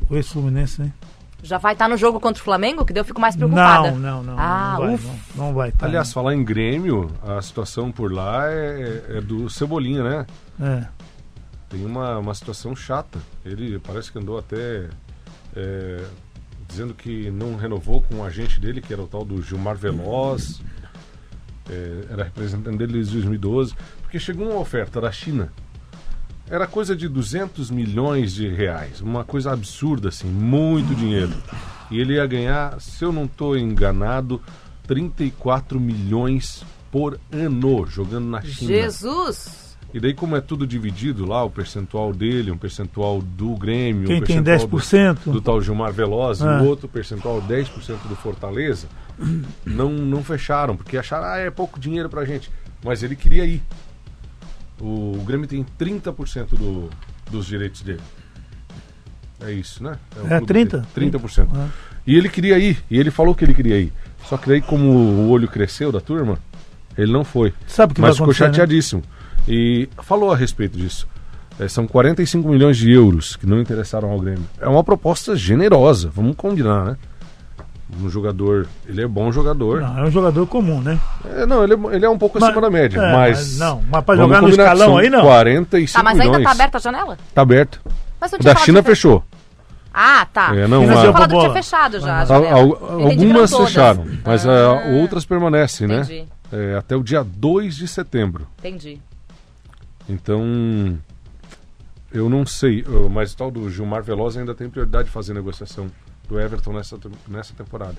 o 0.08 0.16
ex-Fluminense, 0.16 0.80
né? 0.80 0.92
Já 1.42 1.58
vai 1.58 1.72
estar 1.72 1.88
no 1.88 1.96
jogo 1.96 2.20
contra 2.20 2.40
o 2.40 2.44
Flamengo, 2.44 2.84
que 2.84 2.92
daí 2.92 3.00
eu 3.00 3.04
fico 3.04 3.20
mais 3.20 3.34
preocupada. 3.34 3.90
Não, 3.90 3.98
não, 3.98 4.22
não. 4.22 4.34
Ah, 4.38 4.76
não 4.78 4.86
vai, 4.86 4.90
não, 4.96 5.44
não 5.46 5.54
vai 5.54 5.72
tá. 5.72 5.86
Aliás, 5.86 6.12
falar 6.12 6.34
em 6.34 6.44
Grêmio, 6.44 7.10
a 7.26 7.42
situação 7.42 7.90
por 7.90 8.12
lá 8.12 8.48
é, 8.48 9.02
é 9.16 9.20
do 9.20 9.50
Cebolinha, 9.50 10.04
né? 10.04 10.26
É. 10.60 11.01
Tem 11.72 11.86
uma, 11.86 12.18
uma 12.18 12.34
situação 12.34 12.76
chata. 12.76 13.18
Ele 13.42 13.78
parece 13.78 14.12
que 14.12 14.18
andou 14.18 14.38
até 14.38 14.90
é, 15.56 16.04
dizendo 16.68 16.92
que 16.92 17.30
não 17.30 17.56
renovou 17.56 18.02
com 18.02 18.16
o 18.16 18.24
agente 18.24 18.60
dele, 18.60 18.82
que 18.82 18.92
era 18.92 19.00
o 19.00 19.08
tal 19.08 19.24
do 19.24 19.40
Gilmar 19.40 19.74
Veloz. 19.74 20.60
É, 21.70 22.04
era 22.10 22.24
representante 22.24 22.76
dele 22.76 22.92
desde 22.92 23.14
2012. 23.14 23.74
Porque 24.02 24.18
chegou 24.18 24.50
uma 24.50 24.60
oferta 24.60 25.00
da 25.00 25.10
China. 25.10 25.50
Era 26.46 26.66
coisa 26.66 26.94
de 26.94 27.08
200 27.08 27.70
milhões 27.70 28.34
de 28.34 28.46
reais. 28.48 29.00
Uma 29.00 29.24
coisa 29.24 29.50
absurda, 29.50 30.10
assim. 30.10 30.28
Muito 30.28 30.94
dinheiro. 30.94 31.32
E 31.90 31.98
ele 31.98 32.16
ia 32.16 32.26
ganhar, 32.26 32.78
se 32.82 33.02
eu 33.02 33.10
não 33.10 33.24
estou 33.24 33.56
enganado, 33.56 34.42
34 34.86 35.80
milhões 35.80 36.62
por 36.90 37.18
ano 37.32 37.86
jogando 37.86 38.26
na 38.26 38.42
China. 38.42 38.70
Jesus! 38.70 39.61
E 39.94 40.00
daí, 40.00 40.14
como 40.14 40.34
é 40.36 40.40
tudo 40.40 40.66
dividido 40.66 41.26
lá, 41.26 41.44
o 41.44 41.50
percentual 41.50 42.12
dele, 42.14 42.50
um 42.50 42.56
percentual 42.56 43.20
do 43.20 43.54
Grêmio, 43.56 44.06
Quem 44.06 44.16
um 44.22 44.24
tem 44.24 44.42
percentual 44.42 44.80
10%. 44.80 45.18
do, 45.26 45.32
do 45.32 45.40
tal 45.42 45.60
Gilmar 45.60 45.92
Veloz 45.92 46.40
e 46.40 46.44
Ah. 46.44 46.62
o 46.62 46.66
outro 46.66 46.88
percentual 46.88 47.42
10% 47.42 48.08
do 48.08 48.16
Fortaleza, 48.16 48.86
não, 49.66 49.90
não 49.92 50.24
fecharam, 50.24 50.76
porque 50.76 50.96
acharam, 50.96 51.26
ah, 51.26 51.36
é 51.38 51.50
pouco 51.50 51.78
dinheiro 51.78 52.08
pra 52.08 52.24
gente. 52.24 52.50
Mas 52.82 53.02
ele 53.02 53.14
queria 53.14 53.44
ir. 53.44 53.62
O, 54.80 55.18
o 55.20 55.24
Grêmio 55.26 55.46
tem 55.46 55.64
30% 55.78 56.56
do, 56.56 56.88
dos 57.30 57.46
direitos 57.46 57.82
dele. 57.82 58.00
É 59.40 59.52
isso, 59.52 59.82
né? 59.82 59.96
o 60.16 60.26
É, 60.26 60.28
clube 60.38 60.46
30? 60.46 60.86
tem 60.94 61.10
30%. 61.10 61.48
Ah. 61.54 61.68
E 62.06 62.16
ele 62.16 62.28
queria 62.28 62.58
ir, 62.58 62.82
e 62.90 62.98
ele 62.98 63.10
falou 63.10 63.34
que 63.34 63.44
ele 63.44 63.54
queria 63.54 63.78
ir. 63.78 63.92
Só 64.24 64.36
que 64.36 64.48
daí, 64.48 64.60
como 64.60 64.88
o 64.88 65.28
olho 65.30 65.48
cresceu 65.48 65.92
da 65.92 66.00
turma, 66.00 66.38
ele 66.96 67.12
não 67.12 67.24
foi. 67.24 67.52
Sabe 67.66 67.92
o 67.92 67.94
que 67.94 68.00
Mas 68.00 68.10
vai 68.10 68.14
ficou 68.14 68.24
acontecer, 68.44 68.44
né? 68.44 68.50
E 69.48 69.88
falou 70.02 70.32
a 70.32 70.36
respeito 70.36 70.76
disso. 70.78 71.06
É, 71.58 71.68
são 71.68 71.86
45 71.86 72.48
milhões 72.48 72.76
de 72.76 72.90
euros 72.90 73.36
que 73.36 73.46
não 73.46 73.60
interessaram 73.60 74.10
ao 74.10 74.18
Grêmio. 74.18 74.44
É 74.60 74.66
uma 74.68 74.82
proposta 74.82 75.36
generosa, 75.36 76.10
vamos 76.14 76.34
combinar, 76.36 76.84
né? 76.84 76.96
Um 78.00 78.08
jogador, 78.08 78.66
ele 78.88 79.02
é 79.02 79.06
bom 79.06 79.30
jogador. 79.30 79.82
Não, 79.82 79.98
é 79.98 80.02
um 80.04 80.10
jogador 80.10 80.46
comum, 80.46 80.80
né? 80.80 80.98
É, 81.36 81.44
não, 81.44 81.62
ele 81.62 81.74
é, 81.74 81.96
ele 81.96 82.06
é 82.06 82.08
um 82.08 82.16
pouco 82.16 82.38
Mas- 82.40 82.48
acima 82.48 82.62
da 82.62 82.70
média, 82.70 82.98
é, 82.98 83.12
mas... 83.12 83.38
mas 83.38 83.58
não, 83.58 83.82
mas 83.90 84.02
pra 84.04 84.16
jogar 84.16 84.40
no 84.40 84.48
escalão 84.48 84.96
aí, 84.96 85.10
não. 85.10 85.20
45 85.20 85.98
Tá, 85.98 86.02
mas 86.02 86.18
ainda 86.18 86.38
milhões. 86.38 86.44
tá 86.44 86.50
aberta 86.52 86.78
a 86.78 86.80
janela? 86.80 87.18
Tá 87.34 87.42
aberto. 87.42 87.80
Mas 88.18 88.32
não 88.32 88.38
tinha 88.38 88.54
Da 88.54 88.60
China 88.60 88.82
fechou. 88.82 89.22
Ah, 89.92 90.26
tá. 90.32 90.56
É, 90.56 90.66
não, 90.66 90.86
Mas 90.86 90.96
a- 90.96 91.00
tinha 91.02 91.12
falado 91.12 91.30
que 91.34 91.38
tinha 91.40 91.52
fechado 91.52 92.00
já 92.00 92.18
a 92.20 92.22
eram 92.22 92.56
algumas 92.56 93.50
todas. 93.50 93.66
fecharam, 93.68 94.06
mas 94.24 94.46
Ah. 94.46 94.50
ah, 94.70 94.88
outras 95.02 95.26
permanecem, 95.26 95.86
né? 95.86 95.96
Entendi, 95.96 96.24
É, 96.50 96.76
até 96.78 96.96
o 96.96 97.02
dia 97.02 97.22
2 97.22 97.76
de 97.76 97.86
setembro. 97.86 98.46
entendi. 98.58 98.98
Então, 100.08 100.98
eu 102.12 102.28
não 102.28 102.44
sei, 102.44 102.84
mas 103.10 103.32
o 103.32 103.36
tal 103.36 103.50
do 103.50 103.70
Gilmar 103.70 104.02
Veloz 104.02 104.36
ainda 104.36 104.54
tem 104.54 104.68
prioridade 104.68 105.04
de 105.06 105.10
fazer 105.10 105.32
negociação 105.32 105.90
do 106.28 106.38
Everton 106.38 106.72
nessa, 106.72 106.98
nessa 107.28 107.54
temporada. 107.54 107.96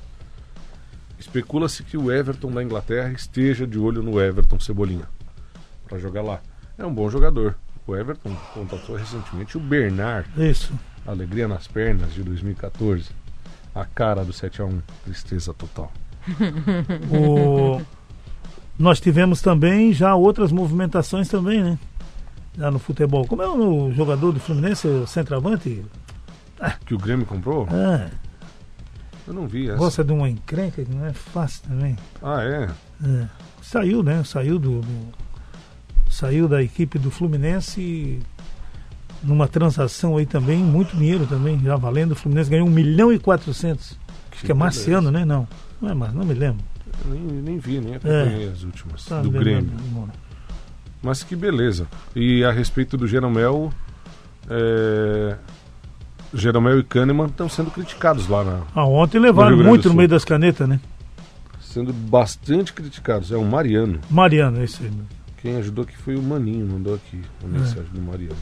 Especula-se 1.20 1.84
que 1.84 1.98
o 1.98 2.12
Everton 2.12 2.52
da 2.52 2.62
Inglaterra 2.62 3.12
esteja 3.12 3.66
de 3.66 3.80
olho 3.80 4.04
no 4.04 4.20
Everton 4.20 4.60
Cebolinha 4.60 5.08
para 5.88 5.98
jogar 5.98 6.22
lá. 6.22 6.42
É 6.78 6.86
um 6.86 6.94
bom 6.94 7.10
jogador. 7.10 7.56
O 7.86 7.96
Everton 7.96 8.36
contratou 8.54 8.96
recentemente 8.96 9.58
o 9.58 9.60
Bernard, 9.60 10.30
Isso. 10.38 10.74
Alegria 11.06 11.48
nas 11.48 11.68
Pernas, 11.68 12.14
de 12.14 12.24
2014. 12.24 13.10
A 13.76 13.86
cara 13.86 14.24
do 14.24 14.32
7x1, 14.32 14.82
tristeza 15.04 15.54
total. 15.54 15.92
O... 17.12 17.82
Nós 18.78 19.00
tivemos 19.00 19.42
também 19.42 19.94
já 19.94 20.16
outras 20.16 20.52
movimentações 20.52 21.28
também, 21.28 21.62
né? 21.62 21.78
Já 22.58 22.70
no 22.72 22.80
futebol. 22.80 23.26
Como 23.28 23.42
é 23.42 23.48
o 23.48 23.92
jogador 23.94 24.32
do 24.32 24.40
Fluminense, 24.40 24.88
o 24.88 25.06
centroavante? 25.08 25.84
Que 26.86 26.94
o 26.94 26.98
Grêmio 26.98 27.26
comprou? 27.26 27.68
Ah, 27.70 28.10
Eu 29.28 29.34
não 29.34 29.48
vi 29.48 29.68
essa. 29.70 29.78
gosta 29.78 30.04
de 30.04 30.12
uma 30.14 30.30
encrenca 30.30 30.84
que 30.84 30.94
não 30.94 31.06
é 31.06 31.14
fácil 31.14 31.64
também. 31.68 31.98
Ah, 32.22 32.42
é? 32.44 32.70
É. 33.06 33.28
Saiu, 33.62 34.02
né? 34.04 34.24
Saiu 34.24 34.58
do, 34.60 34.82
do- 34.82 35.14
Saiu 36.10 36.48
da 36.48 36.62
equipe 36.62 37.00
do 37.00 37.10
Fluminense 37.10 38.20
numa 39.24 39.48
transação 39.48 40.18
aí 40.18 40.26
também, 40.26 40.58
muito 40.60 40.96
dinheiro 40.96 41.26
também, 41.26 41.60
já 41.60 41.76
valendo. 41.76 42.12
O 42.12 42.16
Fluminense 42.16 42.50
ganhou 42.50 42.68
1 42.68 42.72
milhão 42.72 43.12
e 43.12 43.18
400. 43.20 43.98
Acho 44.32 44.46
que 44.46 44.52
é. 44.52 44.56
Marciano, 44.56 45.10
né? 45.10 45.26
Não. 45.26 45.48
Não 45.82 45.90
é 45.90 45.94
mais, 45.94 46.14
não 46.14 46.24
me 46.26 46.34
lembro. 46.34 46.64
Eu 47.06 47.12
nem, 47.12 47.22
nem 47.42 47.58
vi, 47.58 47.80
nem 47.80 47.96
acompanhei 47.96 48.50
as 48.50 48.64
últimas. 48.64 49.06
Tá 49.06 49.22
do 49.22 49.32
vendo, 49.32 49.44
Grêmio. 49.44 49.72
né? 49.72 50.08
Mas 51.04 51.22
que 51.22 51.36
beleza. 51.36 51.86
E 52.16 52.44
a 52.46 52.52
respeito 52.52 52.96
do 52.98 53.06
Jeromel, 53.08 53.72
é... 54.50 55.36
Jeromel 56.34 56.80
e 56.80 56.84
Kahneman 56.84 57.28
estão 57.28 57.48
sendo 57.50 57.70
criticados 57.70 58.28
lá 58.28 58.44
na. 58.44 58.62
Ah, 58.74 58.86
ontem 58.86 59.18
No 59.20 59.24
levaram 59.26 59.58
do 59.58 59.64
muito 59.64 59.90
no 59.90 59.96
meio 59.96 60.10
das 60.10 60.26
canetas, 60.26 60.68
né? 60.68 60.80
Sendo 61.60 61.92
bastante 61.94 62.72
criticados. 62.74 63.32
É 63.32 63.36
o 63.38 63.44
Mariano. 63.46 64.00
Mariano, 64.10 64.64
esse 64.64 64.82
aí. 64.84 64.90
mesmo. 64.90 65.08
Quem 65.42 65.58
ajudou 65.58 65.84
aqui 65.84 65.96
foi 65.98 66.16
o 66.16 66.22
Maninho, 66.24 66.66
mandou 66.66 66.96
aqui 66.96 67.22
a 67.44 67.46
É. 67.46 67.50
mensagem 67.50 67.90
do 67.92 68.02
Mariano. 68.02 68.36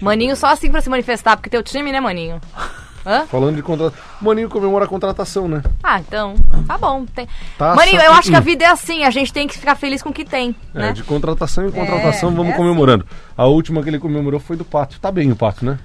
Maninho 0.00 0.34
só 0.36 0.46
assim 0.48 0.70
pra 0.70 0.80
se 0.80 0.88
manifestar, 0.88 1.36
porque 1.36 1.50
teu 1.50 1.62
time, 1.62 1.92
né, 1.92 2.00
Maninho? 2.00 2.40
Hã? 3.06 3.26
Falando 3.26 3.56
de 3.56 3.62
contrato. 3.62 3.94
O 4.20 4.24
Maninho 4.24 4.48
comemora 4.48 4.84
a 4.84 4.88
contratação, 4.88 5.48
né? 5.48 5.62
Ah, 5.82 6.00
então, 6.00 6.34
tá 6.66 6.76
bom. 6.76 7.04
Tem... 7.14 7.26
Taça 7.56 7.76
Maninho, 7.76 8.00
eu 8.00 8.12
acho 8.12 8.30
que 8.30 8.36
a 8.36 8.40
vida 8.40 8.64
é 8.64 8.68
assim, 8.68 9.04
a 9.04 9.10
gente 9.10 9.32
tem 9.32 9.46
que 9.46 9.58
ficar 9.58 9.74
feliz 9.76 10.02
com 10.02 10.10
o 10.10 10.12
que 10.12 10.24
tem, 10.24 10.54
É, 10.74 10.78
né? 10.78 10.92
de 10.92 11.02
contratação 11.02 11.66
em 11.66 11.70
contratação, 11.70 12.30
É, 12.30 12.34
vamos 12.34 12.52
é 12.52 12.56
comemorando. 12.56 13.06
A 13.36 13.46
última 13.46 13.82
que 13.82 13.88
ele 13.88 13.98
comemorou 13.98 14.40
foi 14.40 14.56
do 14.56 14.64
Pato. 14.64 14.98
Tá 15.00 15.10
bem 15.12 15.30
o 15.30 15.36
Pato, 15.36 15.64
né? 15.64 15.78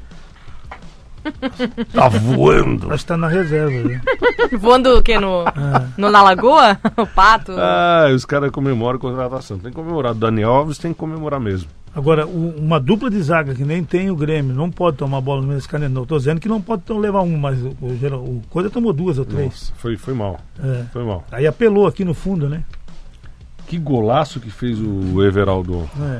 tá 1.94 2.08
voando. 2.10 2.92
Acho 2.94 3.04
que 3.04 3.08
tá 3.08 3.18
na 3.18 3.28
reserva, 3.28 3.88
né? 3.90 4.02
Voando 4.60 4.98
o 4.98 5.02
quê? 5.02 5.20
No, 5.20 5.46
Ah. 5.48 5.88
no, 5.98 6.10
na 6.12 6.22
lagoa? 6.22 6.78
O 6.98 7.08
pato? 7.08 7.54
Ah, 7.58 8.08
os 8.14 8.26
caras 8.26 8.52
comemoram 8.52 8.98
a 8.98 9.02
contratação. 9.02 9.58
Tem 9.60 9.72
que 9.72 9.76
comemorar. 9.76 10.12
O 10.12 10.16
Daniel 10.16 10.52
Alves 10.52 10.78
tem 10.78 10.94
que 10.94 11.00
comemorar 11.00 11.40
mesmo. 11.40 11.70
Agora, 11.96 12.26
o- 12.26 12.56
uma 12.58 12.80
dupla 12.80 13.10
de 13.10 13.22
zaga 13.22 13.54
que 13.54 13.64
nem 13.64 13.84
tem 13.84 14.10
o 14.10 14.16
Grêmio, 14.16 14.56
não 14.56 14.70
pode 14.72 14.98
tomar 14.98 15.22
bola 15.22 15.42
no 15.42 15.48
meio 15.48 15.60
das 15.60 15.68
canetas. 15.68 15.94
Não, 15.94 16.06
tô 16.06 16.18
dizendo 16.18 16.40
que 16.42 16.50
não 16.50 16.60
pode 16.62 16.82
então, 16.84 16.98
levar 16.98 17.22
um, 17.22 17.38
mas 17.38 17.62
o, 17.62 17.68
o, 17.82 17.88
o 18.38 18.42
Coisa 18.50 18.70
tomou 18.70 18.92
duas 18.94 19.18
ou 19.20 19.26
três. 19.26 19.46
Nossa, 19.46 19.74
foi, 19.78 19.96
foi 19.98 20.14
mal. 20.14 20.40
É. 20.64 20.84
Foi 20.92 21.04
mal. 21.04 21.24
Aí 21.32 21.46
apelou 21.46 21.86
aqui 21.88 22.04
no 22.04 22.14
fundo, 22.14 22.50
né? 22.50 22.64
Que 23.68 23.78
golaço 23.78 24.40
que 24.40 24.50
fez 24.50 24.78
o 24.80 25.24
Everaldo. 25.24 25.88
É. 26.02 26.20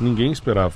Ninguém 0.00 0.30
esperava. 0.30 0.74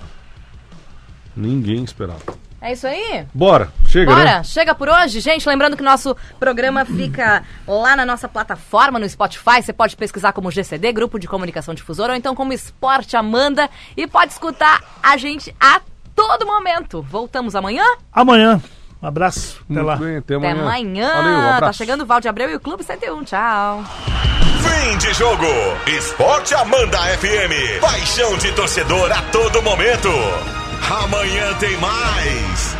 Ninguém 1.37 1.85
esperava. 1.85 2.21
É 2.61 2.73
isso 2.73 2.87
aí? 2.89 3.25
Bora, 3.33 3.69
chega, 3.87 4.11
Bora, 4.13 4.25
né? 4.25 4.43
chega 4.43 4.75
por 4.75 4.89
hoje, 4.89 5.21
gente. 5.21 5.49
Lembrando 5.49 5.77
que 5.77 5.83
nosso 5.83 6.17
programa 6.41 6.85
fica 6.85 7.45
lá 7.67 7.95
na 7.95 8.05
nossa 8.05 8.29
plataforma, 8.29 8.99
no 8.99 9.09
Spotify. 9.09 9.63
Você 9.63 9.73
pode 9.73 9.97
pesquisar 9.97 10.33
como 10.33 10.51
GCD, 10.51 10.93
Grupo 10.93 11.19
de 11.21 11.29
Comunicação 11.29 11.73
Difusora, 11.73 12.13
ou 12.15 12.17
então 12.17 12.35
como 12.35 12.53
Esporte 12.53 13.17
Amanda. 13.17 13.71
E 13.97 14.07
pode 14.09 14.33
escutar 14.33 14.83
a 15.01 15.17
gente 15.17 15.55
a 15.61 15.81
todo 16.17 16.45
momento. 16.47 17.01
Voltamos 17.01 17.55
amanhã? 17.55 17.85
Amanhã. 18.13 18.61
Um 19.01 19.07
abraço. 19.07 19.59
Até 19.63 19.75
Muito 19.75 19.87
lá. 19.87 19.97
bem, 19.97 20.17
até 20.17 20.35
Até 20.35 20.51
amanhã. 20.51 20.63
amanhã. 20.65 21.13
Valeu, 21.15 21.33
um 21.33 21.41
abraço. 21.43 21.61
tá 21.61 21.73
chegando 21.73 22.01
o 22.03 22.07
Valde 22.07 22.27
Abreu 22.29 22.51
e 22.51 22.57
o 22.57 22.61
Clube 22.61 22.83
101. 22.83 23.23
Tchau. 23.25 23.85
Fim 24.65 24.99
de 24.99 25.15
jogo. 25.15 25.47
Esporte 25.87 26.55
Amanda 26.57 26.99
FM. 27.19 27.81
Paixão 27.81 28.37
de 28.37 28.51
torcedor 28.51 29.13
a 29.13 29.23
todo 29.31 29.63
momento. 29.63 30.09
Amanhã 30.91 31.55
tem 31.61 31.77
mais. 31.77 32.77